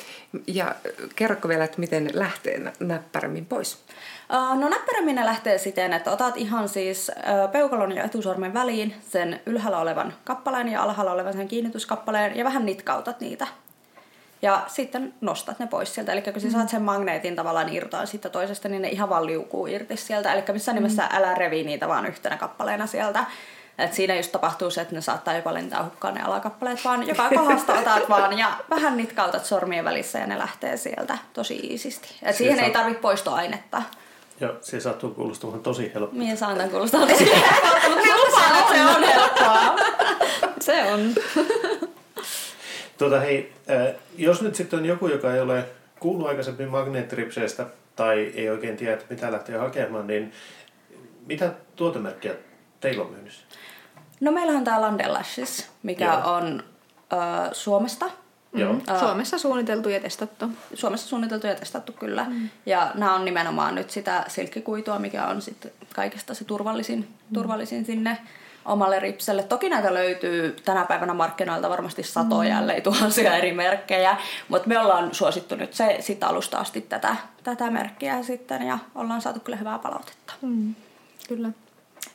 Ja 0.47 0.75
kerrotko 1.16 1.49
vielä, 1.49 1.64
että 1.64 1.80
miten 1.80 2.11
lähtee 2.14 2.59
nä- 2.59 2.73
näppärämmin 2.80 3.47
pois? 3.47 3.78
No 4.30 4.69
näppäräminen 4.69 5.26
lähtee 5.26 5.59
siten, 5.59 5.92
että 5.92 6.11
otat 6.11 6.37
ihan 6.37 6.69
siis 6.69 7.11
peukalon 7.52 7.92
ja 7.97 8.04
etusormen 8.04 8.54
väliin 8.54 8.95
sen 9.09 9.40
ylhäällä 9.47 9.78
olevan 9.78 10.14
kappaleen 10.25 10.69
ja 10.69 10.83
alhaalla 10.83 11.12
olevan 11.12 11.33
sen 11.33 11.49
kiinnityskappaleen 11.49 12.37
ja 12.37 12.45
vähän 12.45 12.66
nitkautat 12.66 13.21
niitä. 13.21 13.47
Ja 14.42 14.62
sitten 14.66 15.14
nostat 15.20 15.59
ne 15.59 15.66
pois 15.66 15.94
sieltä. 15.94 16.12
Eli 16.12 16.23
kun 16.23 16.40
sä 16.40 16.50
saat 16.50 16.68
sen 16.68 16.82
magneetin 16.82 17.37
tavallaan 17.37 17.68
irtoa 17.75 18.06
siitä 18.06 18.28
toisesta, 18.28 18.68
niin 18.68 18.82
ne 18.82 18.88
ihan 18.88 19.09
vaan 19.09 19.26
liukuu 19.26 19.66
irti 19.66 19.97
sieltä. 19.97 20.32
Eli 20.32 20.42
missään 20.52 20.75
nimessä 20.76 21.09
älä 21.12 21.35
revi 21.35 21.62
niitä 21.62 21.88
vaan 21.88 22.06
yhtenä 22.06 22.37
kappaleena 22.37 22.87
sieltä. 22.87 23.25
Et 23.78 23.94
siinä 23.94 24.14
just 24.16 24.32
tapahtuu 24.32 24.70
se, 24.70 24.80
että 24.80 24.94
ne 24.94 25.00
saattaa 25.00 25.35
jopa 25.35 25.54
lentää 25.54 25.85
hukkaan 25.85 26.14
ne 26.14 26.23
alakappaleet, 26.23 26.85
vaan 26.85 27.09
joka 27.09 27.28
kohdasta 27.37 27.73
otat 27.73 28.09
vaan 28.09 28.38
ja 28.38 28.52
vähän 28.70 28.97
nitkautat 28.97 29.44
sormien 29.44 29.85
välissä 29.85 30.18
ja 30.18 30.26
ne 30.26 30.38
lähtee 30.38 30.76
sieltä 30.76 31.18
tosi 31.32 31.54
iisisti. 31.56 32.09
Et 32.23 32.37
siihen 32.37 32.56
saa- 32.56 32.66
ei 32.66 32.73
tarvitse 32.73 33.00
poistoainetta. 33.00 33.82
Joo, 34.40 34.52
se 34.61 34.80
sattuu 34.80 35.11
kuulostamaan 35.11 35.61
tosi 35.61 35.90
helppo. 35.94 36.16
Minä 36.16 36.37
saan 36.37 36.56
tämän 36.56 36.70
kuulostaa 36.70 37.06
tosi 37.06 37.30
helpolta, 37.32 37.88
mutta 37.88 38.02
minä 38.04 38.16
lupaan, 38.16 38.59
että 38.59 38.75
se 38.75 38.85
on 38.97 39.04
helppoa. 39.04 39.76
Se 40.61 40.92
on. 40.92 41.14
Tuota, 43.00 43.21
hei, 43.21 43.52
äh, 43.71 43.95
jos 44.19 44.42
nyt 44.42 44.54
sitten 44.54 44.78
on 44.78 44.87
joku, 44.87 45.07
joka 45.07 45.35
ei 45.35 45.40
ole 45.40 45.64
kuullut 46.00 46.26
aikaisemmin 46.26 46.69
magneettiripseistä 46.69 47.66
tai 47.97 48.33
ei 48.35 48.50
oikein 48.50 48.76
tiedä, 48.76 48.92
että 48.92 49.04
mitä 49.11 49.33
lähtee 49.33 49.59
hakemaan, 49.59 50.07
niin 50.07 50.33
mitä 51.26 51.52
tuotemerkkiä 51.76 52.35
teillä 52.80 53.02
on 53.02 53.11
myynnissä? 53.11 53.47
No 54.21 54.33
meillähän 54.33 54.59
on 54.59 54.64
tää 54.64 54.80
Lande 54.80 55.07
Lashes, 55.07 55.71
mikä 55.83 56.04
Joo. 56.04 56.35
on 56.35 56.62
ö, 57.12 57.16
Suomesta. 57.54 58.11
Joo. 58.52 58.76
Ää. 58.87 59.00
Suomessa 59.00 59.38
suunniteltu 59.38 59.88
ja 59.88 60.00
testattu. 60.00 60.47
Suomessa 60.75 61.09
suunniteltu 61.09 61.47
ja 61.47 61.54
testattu 61.54 61.92
kyllä. 61.92 62.26
Mm. 62.28 62.49
Ja 62.66 62.90
nämä 62.95 63.14
on 63.14 63.25
nimenomaan 63.25 63.75
nyt 63.75 63.90
sitä 63.90 64.25
silkkikuitua, 64.28 64.99
mikä 64.99 65.26
on 65.26 65.42
sitten 65.42 65.73
kaikista 65.95 66.35
se 66.35 66.45
turvallisin, 66.45 66.99
mm. 66.99 67.35
turvallisin 67.35 67.85
sinne 67.85 68.19
omalle 68.64 69.00
ripselle. 69.00 69.42
Toki 69.42 69.68
näitä 69.68 69.94
löytyy 69.94 70.56
tänä 70.64 70.84
päivänä 70.84 71.14
markkinoilta 71.14 71.70
varmasti 71.70 72.02
satoja, 72.02 72.54
mm. 72.54 72.60
ellei 72.60 72.80
tuhansia 72.80 73.36
eri 73.36 73.52
merkkejä, 73.52 74.16
mutta 74.48 74.68
me 74.68 74.78
ollaan 74.78 75.14
suosittu 75.14 75.54
nyt 75.56 75.74
se 75.74 75.96
sitä 76.00 76.28
alusta 76.28 76.58
asti 76.58 76.80
tätä, 76.80 77.16
tätä 77.42 77.70
merkkiä 77.70 78.22
sitten 78.22 78.62
ja 78.62 78.78
ollaan 78.94 79.22
saatu 79.22 79.40
kyllä 79.40 79.56
hyvää 79.56 79.78
palautetta. 79.78 80.32
Mm, 80.42 80.74
kyllä. 81.28 81.48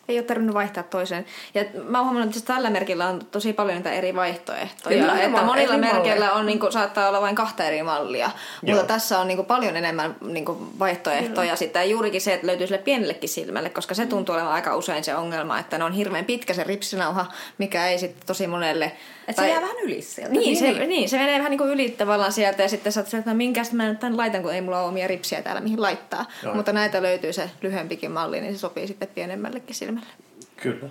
Ei 0.08 0.18
ole 0.18 0.26
tarvinnut 0.26 0.54
vaihtaa 0.54 0.84
toiseen. 0.84 1.26
Ja 1.54 1.66
mä 1.88 1.98
oon 1.98 2.08
huomannut, 2.08 2.36
että 2.36 2.54
tällä 2.54 2.70
merkillä 2.70 3.08
on 3.08 3.26
tosi 3.32 3.54
paljon 3.54 3.76
niitä 3.76 3.92
eri 3.92 4.16
vaihtoehtoja. 4.16 4.98
Kyllä, 4.98 5.14
että 5.14 5.24
eri 5.24 5.46
monilla 5.46 5.78
merkeillä 5.78 6.34
on, 6.34 6.46
niin 6.46 6.60
kuin, 6.60 6.72
saattaa 6.72 7.08
olla 7.08 7.22
vain 7.22 7.36
kahta 7.36 7.64
eri 7.64 7.84
mallia. 7.84 8.32
Joo. 8.64 8.78
Mutta 8.78 8.94
tässä 8.94 9.20
on 9.20 9.28
niin 9.28 9.38
kuin, 9.38 9.46
paljon 9.46 9.78
enemmän 9.78 10.16
niin 10.22 10.46
kuin, 10.46 10.80
vaihtoehtoja. 10.80 11.56
Sitten 11.56 11.90
juurikin 11.90 12.22
se, 12.22 12.34
että 12.34 12.48
löytyy 12.48 12.68
sille 12.68 12.82
pienellekin 12.82 13.30
silmälle, 13.30 13.70
koska 13.70 13.94
se 13.94 14.06
tuntuu 14.06 14.36
olevan 14.36 14.54
aika 14.54 14.76
usein 14.76 15.04
se 15.04 15.16
ongelma, 15.16 15.60
että 15.60 15.78
ne 15.78 15.84
on 15.84 15.94
hirveän 15.94 16.26
pitkä 16.26 16.54
se 16.54 16.64
ripsinauha, 16.64 17.26
mikä 17.58 17.88
ei 17.88 18.00
sitten 18.00 18.28
tosi 18.28 18.48
monelle... 18.48 18.92
Et 19.28 19.36
se 19.36 19.50
jää 19.50 19.62
vähän 19.62 19.78
yli 19.84 20.02
sieltä. 20.02 20.34
Niin, 20.34 20.58
se, 20.58 20.72
niin, 20.88 21.10
se 21.10 21.18
menee 21.18 21.38
vähän 21.38 21.50
niin 21.52 21.58
kuin 21.58 21.70
yli 21.70 21.90
tavallaan 21.90 22.32
sieltä 22.32 22.62
ja 22.64 22.70
sitten 22.70 22.92
sä 22.92 23.00
oot 23.00 23.14
että 23.14 23.32
no 23.32 23.38
minkästä 23.38 23.76
mä 23.76 23.90
nyt 23.90 24.00
tän 24.00 24.18
laitan, 24.18 24.42
kun 24.42 24.54
ei 24.54 24.62
mulla 24.62 24.80
ole 24.80 24.88
omia 24.88 25.08
ripsiä 25.08 25.42
täällä 25.42 25.62
mihin 25.62 25.82
laittaa. 25.82 26.26
Joo. 26.44 26.56
Mutta 26.56 26.74
näitä 26.74 27.02
löytyy 27.02 27.34
se 27.34 27.50
lyhyempikin 27.62 28.12
malli, 28.12 28.42
niin 28.42 28.54
se 28.54 28.60
sopii 28.60 28.88
sitten 28.88 29.08
pienemmällekin 29.08 29.76
silmälle. 29.76 30.10
Kyllä. 30.58 30.90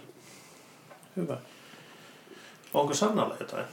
Hyvä. 1.16 1.36
Onko 2.74 2.94
Sannalla 2.94 3.36
jotain 3.40 3.64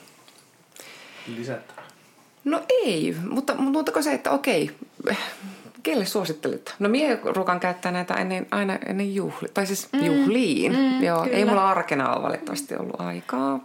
lisättävää? 1.28 1.84
No 2.44 2.62
ei, 2.70 3.16
mutta 3.30 3.56
muuttako 3.56 4.02
se, 4.02 4.14
että 4.14 4.32
okei, 4.32 4.72
kelle 5.84 6.06
suosittelet? 6.06 6.76
No 6.80 6.90
mie 6.90 7.20
ruukan 7.24 7.60
käyttää 7.60 7.92
näitä 7.92 8.14
ennen, 8.14 8.48
aina 8.52 8.78
ennen 8.86 9.16
juhli, 9.16 9.48
tai 9.54 9.66
siis 9.66 9.90
mm, 9.94 10.04
juhliin. 10.04 10.72
Mm, 10.72 11.04
Joo, 11.04 11.24
kyllä. 11.24 11.38
ei 11.38 11.46
mulla 11.46 11.70
arkena 11.70 12.14
ole 12.14 12.24
valitettavasti 12.24 12.76
ollut 12.76 13.02
aikaa, 13.02 13.60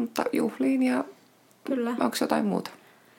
mutta 0.00 0.24
juhliin 0.32 0.82
ja 0.82 1.04
Kyllä. 1.64 1.90
onko 1.90 2.16
jotain 2.20 2.44
muuta? 2.44 2.70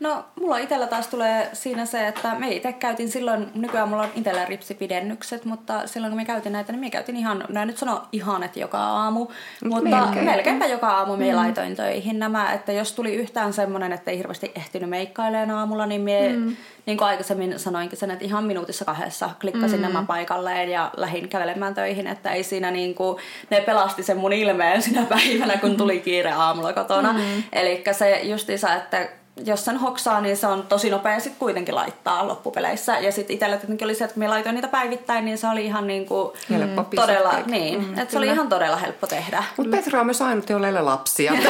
No, 0.02 0.26
mulla 0.40 0.58
itsellä 0.58 0.88
taas 0.88 1.08
tulee 1.08 1.50
siinä 1.54 1.86
se, 1.86 2.08
että 2.08 2.36
me 2.36 2.50
itse 2.50 2.74
käytin 2.74 3.10
silloin, 3.10 3.48
nykyään 3.56 3.90
mulla 3.90 4.04
on 4.04 4.10
itsellä 4.16 4.46
ripsipidennykset, 4.46 5.46
mutta 5.46 5.88
silloin 5.88 6.12
kun 6.12 6.22
me 6.22 6.26
käytin 6.26 6.52
näitä, 6.52 6.72
niin 6.72 6.80
me 6.80 6.90
käytin 6.90 7.16
ihan, 7.16 7.44
no 7.50 7.62
en 7.62 7.68
nyt 7.68 7.78
sano 7.78 8.02
ihan, 8.12 8.44
että 8.44 8.60
joka 8.60 8.78
aamu, 8.78 9.28
mutta 9.64 9.90
melkein. 9.90 10.26
melkeinpä 10.26 10.66
joka 10.66 10.88
aamu 10.88 11.18
me 11.18 11.34
laitoin 11.34 11.76
töihin 11.76 12.20
nämä, 12.20 12.54
että 12.54 12.72
jos 12.72 12.94
tuli 12.94 13.16
yhtään 13.16 13.54
semmoinen, 13.54 13.92
että 13.92 14.12
ei 14.12 14.18
hirveästi 14.18 14.52
ehtinyt 14.56 14.90
meikkailemaan 14.90 15.60
aamulla, 15.60 15.86
niin 15.86 16.02
me, 16.02 16.30
mm. 16.36 16.56
niin 16.86 16.98
kuin 16.98 17.08
aikaisemmin 17.08 17.60
sanoinkin 17.60 17.98
sen, 17.98 18.12
että 18.12 18.26
ihan 18.26 18.44
minuutissa 18.44 18.86
kahdessa 18.86 19.30
klikkasin 19.42 19.80
mm. 19.80 19.82
nämä 19.82 20.04
paikalleen 20.08 20.70
ja 20.70 20.92
lähdin 20.98 21.30
kävelemään 21.30 21.74
töihin, 21.74 22.08
että 22.08 22.32
ei 22.32 22.44
siinä 22.44 22.72
niin 22.72 22.96
kuin, 22.96 23.18
ne 23.50 23.62
pelasti 23.62 24.04
sen 24.04 24.18
mun 24.18 24.34
ilmeen 24.34 24.82
sinä 24.92 25.06
päivänä, 25.10 25.58
kun 25.58 25.78
tuli 25.78 26.00
kiire 26.00 26.32
aamulla 26.32 26.74
kotona. 26.74 27.14
Mm. 27.14 27.44
Eli 27.54 27.84
se 27.92 28.20
justiinsa, 28.24 28.74
että 28.74 29.21
jos 29.46 29.66
sen 29.66 29.78
hoksaa, 29.78 30.22
niin 30.22 30.38
se 30.38 30.48
on 30.48 30.64
tosi 30.64 30.90
nopea 30.90 31.20
sit 31.20 31.34
kuitenkin 31.40 31.76
laittaa 31.76 32.28
loppupeleissä. 32.28 33.00
Ja 33.00 33.12
sitten 33.12 33.34
itsellä 33.34 33.58
tietenkin 33.58 33.86
oli 33.86 33.96
se, 33.96 34.04
että 34.04 34.14
kun 34.14 34.24
mä 34.24 34.30
laitoin 34.30 34.56
niitä 34.56 34.68
päivättäin, 34.68 35.26
niin 35.26 35.38
se 35.38 35.48
oli 35.48 35.66
ihan 35.66 35.88
niinku 35.88 36.34
Helppo 36.50 36.84
pistää 36.84 37.08
todella, 37.08 37.30
kaikki. 37.30 37.52
niin, 37.52 37.88
mm, 37.88 37.98
että 37.98 38.12
se 38.12 38.18
oli 38.18 38.28
ihan 38.28 38.50
todella 38.50 38.78
helppo 38.78 39.08
tehdä. 39.08 39.44
Mutta 39.58 39.78
Petra 39.78 40.00
on 40.00 40.06
myös 40.06 40.22
ainut, 40.22 40.50
jolla 40.50 40.68
ei 40.68 40.74
ole 40.74 40.82
lapsia. 40.82 41.34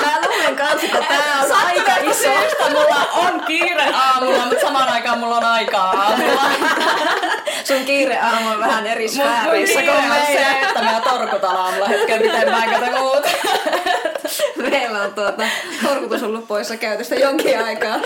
Mä 0.00 0.20
luulen 0.28 0.56
kanssa, 0.56 0.86
että 0.86 0.98
tää 1.08 1.40
on 1.42 1.52
Aika 1.66 1.96
iso. 2.10 2.22
Syystä 2.22 2.70
mulla 2.70 3.06
on 3.14 3.40
kiire 3.46 3.84
aamulla, 3.94 4.46
mutta 4.46 4.60
samaan 4.66 4.88
aikaan 4.88 5.18
mulla 5.18 5.36
on 5.36 5.44
aikaa 5.44 5.90
aamulla. 5.90 6.42
sun 7.68 7.84
kiire 7.86 8.18
aamu 8.20 8.50
on 8.50 8.60
vähän 8.60 8.86
eri 8.86 9.08
sfääreissä 9.08 9.80
kuin 9.82 9.90
on 9.90 10.26
se, 10.26 10.46
että 10.62 10.82
mä 10.82 11.00
torkutan 11.00 11.56
aamulla 11.56 11.86
hetken 11.88 12.22
pitempään 12.22 12.70
kato 12.70 12.98
muut. 13.00 13.24
Meillä 14.70 15.02
on 15.02 15.14
tuota, 15.14 15.42
torkutus 15.82 16.22
ollut 16.22 16.48
poissa 16.48 16.76
käytöstä 16.76 17.14
jonkin 17.14 17.58
aikaa. 17.64 17.96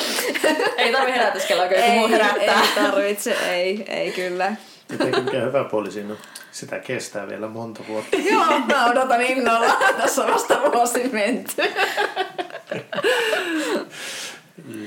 Ei 0.76 0.92
tarvi 0.92 1.10
herätyskelloa, 1.12 1.68
kun 1.68 1.76
joku 1.76 1.90
muu 1.90 2.08
herättää. 2.08 2.60
ei 2.62 2.68
tarvitse, 2.74 3.36
ei, 3.50 3.84
ei 3.88 4.12
kyllä. 4.12 4.52
Mikä 5.24 5.40
hyvä 5.40 5.64
puoli 5.64 5.90
siinä 5.92 6.12
on. 6.12 6.18
Sitä 6.52 6.78
kestää 6.78 7.28
vielä 7.28 7.48
monta 7.48 7.80
vuotta. 7.88 8.16
Joo, 8.16 8.44
mä 8.66 8.86
odotan 8.86 9.22
innolla. 9.22 9.76
Tässä 10.00 10.24
on 10.24 10.32
vasta 10.34 10.60
vuosi 10.72 11.08
menty. 11.12 11.62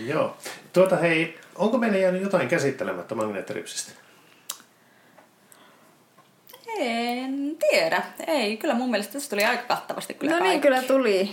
Joo. 0.05 0.37
Tuota 0.73 0.95
hei, 0.97 1.39
onko 1.55 1.77
meillä 1.77 1.97
jäänyt 1.97 2.21
jotain 2.21 2.47
käsittelemättä 2.47 3.15
magneettiripsistä? 3.15 3.91
En 6.79 7.55
tiedä. 7.69 8.03
Ei, 8.27 8.57
kyllä 8.57 8.73
mun 8.73 8.91
mielestä 8.91 9.13
tässä 9.13 9.29
tuli 9.29 9.43
aika 9.43 9.63
kattavasti 9.63 10.13
kyllä 10.13 10.31
No 10.33 10.39
niin, 10.39 10.61
kaikki. 10.61 10.67
kyllä 10.67 10.81
tuli. 10.81 11.31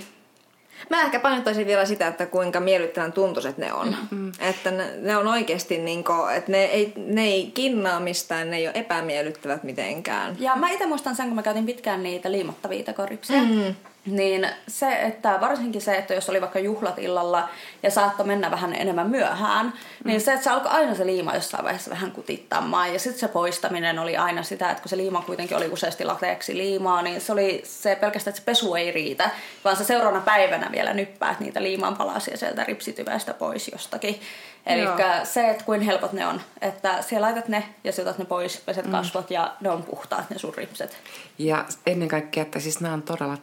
Mä 0.90 1.02
ehkä 1.02 1.20
painottaisin 1.20 1.66
vielä 1.66 1.84
sitä, 1.84 2.06
että 2.06 2.26
kuinka 2.26 2.60
miellyttävän 2.60 3.12
tuntuiset 3.12 3.58
ne 3.58 3.72
on. 3.72 3.88
Mm-hmm. 3.88 4.32
Että 4.40 4.70
ne, 4.70 4.84
ne 5.00 5.16
on 5.16 5.26
oikeasti 5.26 5.78
niin 5.78 6.04
kuin, 6.04 6.34
että 6.34 6.52
ne 6.52 6.64
ei, 6.64 6.92
ne 6.96 7.24
ei 7.24 7.50
kinnaa 7.54 8.00
mistään, 8.00 8.50
ne 8.50 8.56
ei 8.56 8.66
ole 8.66 8.74
epämiellyttävät 8.74 9.62
mitenkään. 9.62 10.36
Ja 10.38 10.56
mä 10.56 10.70
itse 10.70 10.86
muistan 10.86 11.16
sen, 11.16 11.26
kun 11.26 11.34
mä 11.34 11.42
käytin 11.42 11.66
pitkään 11.66 12.02
niitä 12.02 12.32
liimattavia 12.32 12.84
tekoripsejä. 12.84 13.42
Mm. 13.42 13.74
Niin 14.10 14.48
se, 14.68 14.92
että 14.92 15.38
varsinkin 15.40 15.80
se, 15.80 15.96
että 15.96 16.14
jos 16.14 16.30
oli 16.30 16.40
vaikka 16.40 16.58
juhlat 16.58 16.98
illalla 16.98 17.48
ja 17.82 17.90
saattoi 17.90 18.26
mennä 18.26 18.50
vähän 18.50 18.74
enemmän 18.74 19.10
myöhään, 19.10 19.66
mm. 19.66 19.72
niin 20.04 20.20
se, 20.20 20.32
että 20.32 20.44
se 20.44 20.50
alkoi 20.50 20.70
aina 20.70 20.94
se 20.94 21.06
liima 21.06 21.34
jossain 21.34 21.64
vaiheessa 21.64 21.90
vähän 21.90 22.12
kutittamaan. 22.12 22.92
Ja 22.92 22.98
sitten 22.98 23.20
se 23.20 23.28
poistaminen 23.28 23.98
oli 23.98 24.16
aina 24.16 24.42
sitä, 24.42 24.70
että 24.70 24.82
kun 24.82 24.88
se 24.88 24.96
liima 24.96 25.22
kuitenkin 25.22 25.56
oli 25.56 25.68
useasti 25.68 26.04
lateeksi 26.04 26.56
liimaa, 26.56 27.02
niin 27.02 27.20
se 27.20 27.32
oli 27.32 27.62
se 27.64 27.96
pelkästään, 27.96 28.32
että 28.32 28.40
se 28.40 28.44
pesu 28.44 28.74
ei 28.74 28.92
riitä, 28.92 29.30
vaan 29.64 29.76
se 29.76 29.84
seuraavana 29.84 30.24
päivänä 30.24 30.68
vielä 30.72 30.94
nyppäät 30.94 31.40
niitä 31.40 31.62
liiman 31.62 31.96
palasia 31.96 32.36
sieltä 32.36 32.64
ripsityvästä 32.64 33.34
pois 33.34 33.68
jostakin. 33.72 34.20
Eli 34.66 34.82
se, 35.24 35.50
että 35.50 35.64
kuin 35.64 35.80
helpot 35.80 36.12
ne 36.12 36.26
on, 36.26 36.40
että 36.60 37.02
siellä 37.02 37.24
laitat 37.24 37.48
ne 37.48 37.64
ja 37.84 37.92
sijoitat 37.92 38.18
ne 38.18 38.24
pois, 38.24 38.62
peset 38.66 38.86
kasvot 38.86 39.30
ja 39.30 39.54
ne 39.60 39.70
on 39.70 39.82
puhtaat 39.82 40.30
ne 40.30 40.38
sun 40.38 40.54
ripset. 40.54 40.96
Ja 41.38 41.64
ennen 41.86 42.08
kaikkea, 42.08 42.42
että 42.42 42.60
siis 42.60 42.80
nämä 42.80 42.94
on 42.94 43.02
todella 43.02 43.36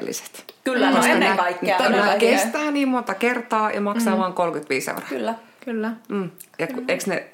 taloudelliset. 0.00 0.54
Kyllä, 0.64 0.90
no 0.90 0.96
ennen 1.04 1.20
nämä- 1.20 1.36
kaikkea. 1.36 1.76
Nämä 1.78 1.86
ennen 1.86 2.04
kaikkea. 2.04 2.30
kestää 2.38 2.70
niin 2.70 2.88
monta 2.88 3.14
kertaa 3.14 3.70
ja 3.70 3.80
maksaa 3.80 4.14
mm. 4.14 4.20
vain 4.20 4.32
35 4.32 4.90
euroa. 4.90 5.06
Kyllä. 5.08 5.34
Kyllä. 5.64 5.90
Mm. 6.08 6.30
Ja 6.58 6.66
ku- 6.66 6.84
eikö 6.88 7.04
ne 7.06 7.28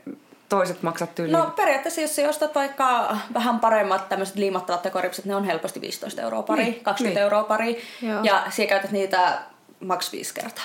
toiset 0.49 0.83
maksat 0.83 1.15
tyyliin? 1.15 1.39
No 1.39 1.53
periaatteessa, 1.57 2.01
jos 2.01 2.17
sä 2.17 2.29
ostat 2.29 2.55
vaikka 2.55 3.17
vähän 3.35 3.61
paremmat 3.61 4.09
tämmöiset 4.09 4.37
liimattavat 4.37 4.83
tekoripset, 4.83 5.25
ne 5.25 5.37
on 5.37 5.45
helposti 5.45 5.81
15 5.81 6.23
euroa 6.23 6.43
pari, 6.43 6.63
Niin, 6.65 6.81
20 6.85 7.19
niin. 7.21 7.23
euroa 7.23 7.45
pari. 7.45 7.83
Joo. 8.03 8.23
Ja 8.23 8.43
siellä 8.51 8.69
käytät 8.69 8.91
niitä 8.91 9.39
maks 9.81 10.13
viisi 10.13 10.35
kertaa. 10.35 10.65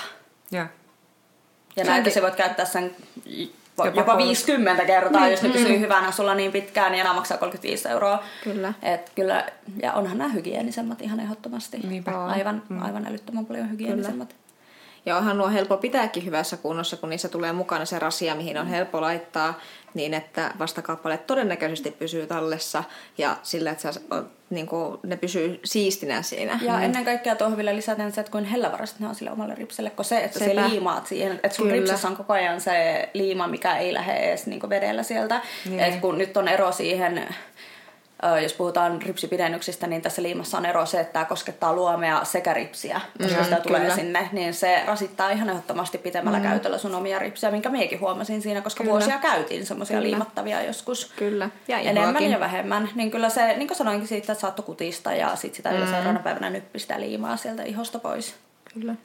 Ja. 0.51 0.67
Ja 1.75 1.85
Se 1.85 1.91
näitä 1.91 2.09
sä 2.09 2.21
voit 2.21 2.35
käyttää 2.35 2.65
sen 2.65 2.95
jopa, 3.77 3.87
Jopa 3.87 3.99
jopa 3.99 4.11
kolme. 4.11 4.27
50 4.27 4.85
kertaa, 4.85 5.29
jos 5.29 5.41
ne 5.41 5.49
pysyy 5.49 5.79
hyvänä 5.79 6.11
sulla 6.11 6.35
niin 6.35 6.51
pitkään, 6.51 6.91
niin 6.91 7.03
nämä 7.03 7.15
maksaa 7.15 7.37
35 7.37 7.89
euroa. 7.89 8.23
Kyllä. 8.43 8.73
Et 8.81 9.11
kyllä, 9.15 9.45
ja 9.81 9.93
onhan 9.93 10.17
nämä 10.17 10.33
hygieenisemmat 10.33 11.01
ihan 11.01 11.19
ehdottomasti. 11.19 11.77
Niinpä. 11.77 12.25
Aivan, 12.25 12.63
aivan 12.81 13.07
älyttömän 13.07 13.45
paljon 13.45 13.71
hygienisemmat. 13.71 14.35
Ja 15.05 15.17
onhan 15.17 15.37
nuo 15.37 15.49
helppo 15.49 15.77
pitääkin 15.77 16.25
hyvässä 16.25 16.57
kunnossa, 16.57 16.97
kun 16.97 17.09
niissä 17.09 17.29
tulee 17.29 17.53
mukana 17.53 17.85
se 17.85 17.99
rasia, 17.99 18.35
mihin 18.35 18.57
on 18.57 18.67
helppo 18.67 19.01
laittaa, 19.01 19.59
niin 19.93 20.13
että 20.13 20.51
vastakappale 20.59 21.17
todennäköisesti 21.17 21.91
pysyy 21.91 22.27
tallessa 22.27 22.83
ja 23.17 23.37
sillä, 23.43 23.71
että 23.71 23.93
sä, 23.93 24.01
niin 24.49 24.67
kuin, 24.67 24.97
ne 25.03 25.17
pysyy 25.17 25.59
siistinä 25.63 26.21
siinä. 26.21 26.59
Ja 26.61 26.73
mm. 26.73 26.83
ennen 26.83 27.05
kaikkea 27.05 27.35
tuohon 27.35 27.57
vielä 27.57 27.75
lisätään 27.75 28.11
se, 28.11 28.21
että 28.21 28.31
kuin 28.31 28.45
hellävaraiset 28.45 28.99
ne 28.99 29.07
on 29.07 29.15
sille 29.15 29.31
omalle 29.31 29.55
ripselle, 29.55 29.89
kun 29.89 30.05
se, 30.05 30.17
että 30.17 30.39
Sepä. 30.39 30.61
se 30.63 30.69
liimaat 30.69 31.07
siihen, 31.07 31.31
että 31.31 31.55
sun 31.55 31.65
Kyllä. 31.65 31.79
ripsessä 31.79 32.07
on 32.07 32.17
koko 32.17 32.33
ajan 32.33 32.61
se 32.61 33.09
liima, 33.13 33.47
mikä 33.47 33.77
ei 33.77 33.93
lähde 33.93 34.13
edes 34.13 34.45
niin 34.45 34.69
vedellä 34.69 35.03
sieltä. 35.03 35.41
Niin. 35.65 35.79
Et 35.79 35.95
kun 35.95 36.17
nyt 36.17 36.37
on 36.37 36.47
ero 36.47 36.71
siihen, 36.71 37.27
jos 38.43 38.53
puhutaan 38.53 39.01
ripsipidennyksistä, 39.01 39.87
niin 39.87 40.01
tässä 40.01 40.23
liimassa 40.23 40.57
on 40.57 40.65
ero 40.65 40.85
se, 40.85 40.99
että 40.99 41.13
tämä 41.13 41.25
koskettaa 41.25 41.73
luomea 41.73 42.23
sekä 42.25 42.53
ripsiä, 42.53 43.01
koska 43.21 43.37
Mm, 43.37 43.43
sitä 43.43 43.59
tulee 43.59 43.81
kyllä. 43.81 43.95
sinne, 43.95 44.29
niin 44.31 44.53
se 44.53 44.83
rasittaa 44.85 45.29
ihan 45.29 45.49
ehdottomasti 45.49 45.97
pitemmällä 45.97 46.39
mm. 46.39 46.43
käytöllä 46.43 46.77
sun 46.77 46.95
omia 46.95 47.19
ripsiä, 47.19 47.51
minkä 47.51 47.69
meikin 47.69 47.99
huomasin 47.99 48.41
siinä, 48.41 48.61
koska 48.61 48.83
Kyllä. 48.83 48.91
vuosia 48.91 49.19
käytiin 49.19 49.65
semmoisia 49.65 50.01
liimattavia 50.03 50.61
joskus. 50.63 51.11
Kyllä. 51.15 51.49
Ja 51.67 51.77
Enemmän 51.79 52.09
ihoakin. 52.09 52.31
ja 52.31 52.39
vähemmän. 52.39 52.89
Niin 52.95 53.11
kyllä 53.11 53.29
se, 53.29 53.57
niin 53.57 53.67
kuin 53.67 53.77
sanoinkin 53.77 54.07
siitä, 54.07 54.31
että 54.31 54.41
saattoi 54.41 54.65
kutista 54.65 55.13
ja 55.13 55.35
sitten 55.35 55.57
sitä 55.57 55.71
mm. 55.71 55.77
seuraavana 55.77 56.19
päivänä 56.19 56.49
nyppi 56.49 56.79
sitä 56.79 56.99
liimaa 56.99 57.37
sieltä 57.37 57.63
ihosta 57.63 57.99
pois. 57.99 58.35
Kyllä. 58.73 58.95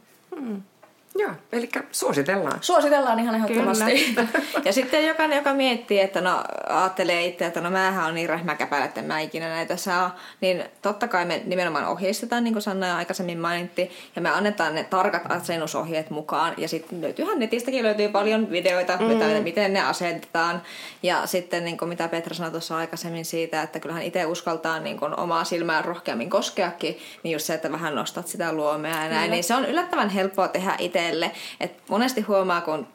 Joo, 1.19 1.31
eli 1.53 1.69
suositellaan. 1.93 2.59
Suositellaan 2.61 3.19
ihan 3.19 3.35
ehdottomasti. 3.35 4.17
ja 4.65 4.73
sitten 4.73 5.07
jokainen, 5.07 5.37
joka 5.37 5.55
miettii, 5.55 6.01
että 6.01 6.21
no 6.21 6.45
ajattelee 6.69 7.27
itse, 7.27 7.47
että 7.47 7.61
no 7.61 7.71
mähän 7.71 8.07
on 8.07 8.15
niin 8.15 8.29
rähmäkäpälä, 8.29 8.85
että 8.85 9.03
mä 9.03 9.21
ikinä 9.21 9.49
näitä 9.49 9.77
saa, 9.77 10.17
niin 10.41 10.65
totta 10.83 11.09
kai 11.09 11.25
me 11.25 11.43
nimenomaan 11.45 11.87
ohjeistetaan, 11.87 12.45
niin 12.45 12.55
kuin 12.55 12.63
Sanna 12.63 12.97
aikaisemmin 12.97 13.39
mainitti, 13.39 13.91
ja 14.17 14.23
me 14.23 14.31
annetaan 14.31 14.75
ne 14.75 14.85
tarkat 14.85 15.33
asennusohjeet 15.33 16.11
mukaan, 16.11 16.55
ja 16.57 16.69
sitten 16.69 17.01
löytyyhän 17.01 17.39
netistäkin 17.39 17.85
löytyy 17.85 18.09
paljon 18.09 18.51
videoita, 18.51 18.97
mm. 18.97 19.43
miten 19.43 19.73
ne 19.73 19.81
asetetaan, 19.81 20.63
ja 21.03 21.27
sitten 21.27 21.65
niin 21.65 21.79
kuin 21.79 21.89
mitä 21.89 22.09
Petra 22.09 22.35
sanoi 22.35 22.51
tuossa 22.51 22.77
aikaisemmin 22.77 23.25
siitä, 23.25 23.63
että 23.63 23.81
kyllähän 23.81 24.03
itse 24.03 24.27
uskaltaa 24.27 24.81
niin 24.81 24.99
kuin 24.99 25.21
omaa 25.21 25.45
silmää 25.45 25.83
rohkeammin 25.83 26.31
koskeakin, 26.31 26.99
niin 27.23 27.33
just 27.33 27.47
se, 27.47 27.55
että 27.55 27.73
vähän 27.73 27.95
nostat 27.95 28.29
sitä 28.29 28.53
luomea 28.53 29.03
ja 29.05 29.11
näin, 29.11 29.31
niin 29.31 29.45
se 29.45 29.55
on 29.55 29.65
yllättävän 29.65 30.09
helppoa 30.09 30.49
tehdä 30.49 30.75
itselle. 31.07 31.31
Et 31.61 31.73
monesti 31.89 32.21
huomaa, 32.21 32.61
kun 32.61 32.87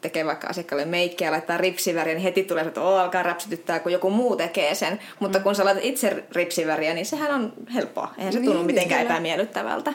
tekee 0.00 0.26
vaikka 0.26 0.48
asiakkaalle 0.48 0.84
meikkiä 0.84 1.26
ja 1.26 1.32
laittaa 1.32 1.56
ripsiväriä, 1.56 2.14
niin 2.14 2.22
heti 2.22 2.42
tulee, 2.44 2.64
että 2.64 2.80
Oo, 2.80 2.96
alkaa 2.96 3.22
räpsytyttää, 3.22 3.80
kun 3.80 3.92
joku 3.92 4.10
muu 4.10 4.36
tekee 4.36 4.74
sen. 4.74 4.98
Mutta 5.20 5.38
Mm. 5.38 5.42
kun 5.42 5.54
sä 5.54 5.64
laitat 5.64 5.84
itse 5.84 6.24
ripsiväriä, 6.32 6.94
niin 6.94 7.06
sehän 7.06 7.34
on 7.34 7.52
helppoa. 7.74 8.14
Eihän 8.18 8.32
se 8.32 8.38
tunnu 8.38 8.52
Niin, 8.54 8.66
mitenkään 8.66 9.00
kyllä. 9.00 9.14
epämiellyttävältä. 9.14 9.92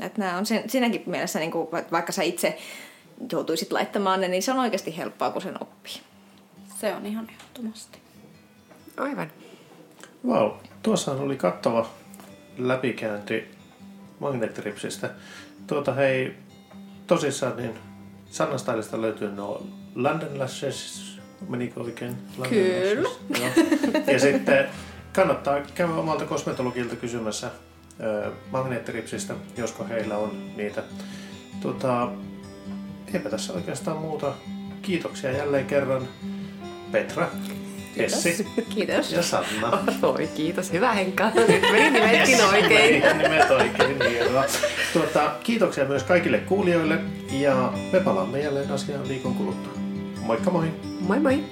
Et 0.00 0.18
nämä 0.18 0.36
on 0.36 0.46
sen, 0.46 0.70
siinäkin 0.70 1.02
mielessä, 1.06 1.38
niin 1.38 1.50
kuin, 1.50 1.68
vaikka 1.92 2.12
sä 2.12 2.22
itse 2.22 2.58
joutuisit 3.32 3.72
laittamaan 3.72 4.20
ne, 4.20 4.28
niin 4.28 4.42
se 4.42 4.52
on 4.52 4.58
oikeasti 4.58 4.96
helppoa, 4.96 5.30
kun 5.30 5.42
sen 5.42 5.62
oppii. 5.62 5.92
se 6.80 6.94
on 6.94 7.06
ihan 7.06 7.28
ehdottomasti. 7.30 7.98
Aivan. 8.96 9.30
Wow, 10.26 10.50
tuossahan 10.82 11.20
oli 11.24 11.36
kattava 11.36 11.88
läpikäynti 12.58 13.48
magneettiripsistä. 14.20 15.10
Tuota 15.66 15.92
hei, 15.94 16.34
tosissaan 17.06 17.56
niin 17.56 17.74
Sanna 18.30 18.58
Stylista 18.58 19.00
löytyy 19.00 19.30
nuo 19.32 19.66
London 19.94 20.38
Lashes, 20.38 21.02
menikö 21.48 21.80
oikein? 21.80 22.16
London 22.38 22.48
Kyllä. 22.48 23.08
Lashes. 23.30 24.06
Ja 24.06 24.18
sitten 24.18 24.66
kannattaa 25.12 25.60
käydä 25.74 25.92
omalta 25.92 26.24
kosmetologilta 26.24 26.96
kysymässä 26.96 27.50
ö, 28.00 28.30
magneettiripsistä, 28.50 29.34
josko 29.56 29.84
heillä 29.88 30.16
on 30.16 30.56
niitä. 30.56 30.82
Tuota, 31.62 32.08
eipä 33.14 33.30
tässä 33.30 33.52
oikeastaan 33.52 33.96
muuta. 33.96 34.32
Kiitoksia 34.82 35.32
jälleen 35.32 35.66
kerran 35.66 36.08
Petra, 36.92 37.30
Essi 37.96 38.46
Kiitos. 38.68 39.12
ja 39.12 39.22
Sanna. 39.22 39.78
Voi 40.02 40.28
kiitos, 40.36 40.72
hyvä 40.72 40.92
Henkka. 40.92 41.30
Nyt 41.34 41.62
meni 41.72 41.90
nimetkin 41.90 42.34
Yes, 42.38 42.44
oikein. 42.52 43.02
meni 43.02 43.22
Nimet 43.22 43.50
oikein, 43.50 44.10
hienoa. 44.10 44.44
Tuota, 44.92 45.30
kiitoksia 45.42 45.84
myös 45.84 46.02
kaikille 46.02 46.38
kuulijoille 46.38 46.98
ja 47.32 47.72
me 47.92 48.00
palaamme 48.00 48.40
jälleen 48.40 48.70
asiaan 48.72 49.08
viikon 49.08 49.34
kuluttua. 49.34 49.72
Moikka 50.20 50.50
moi! 50.50 50.66
Moi 51.00 51.20
moi. 51.20 51.44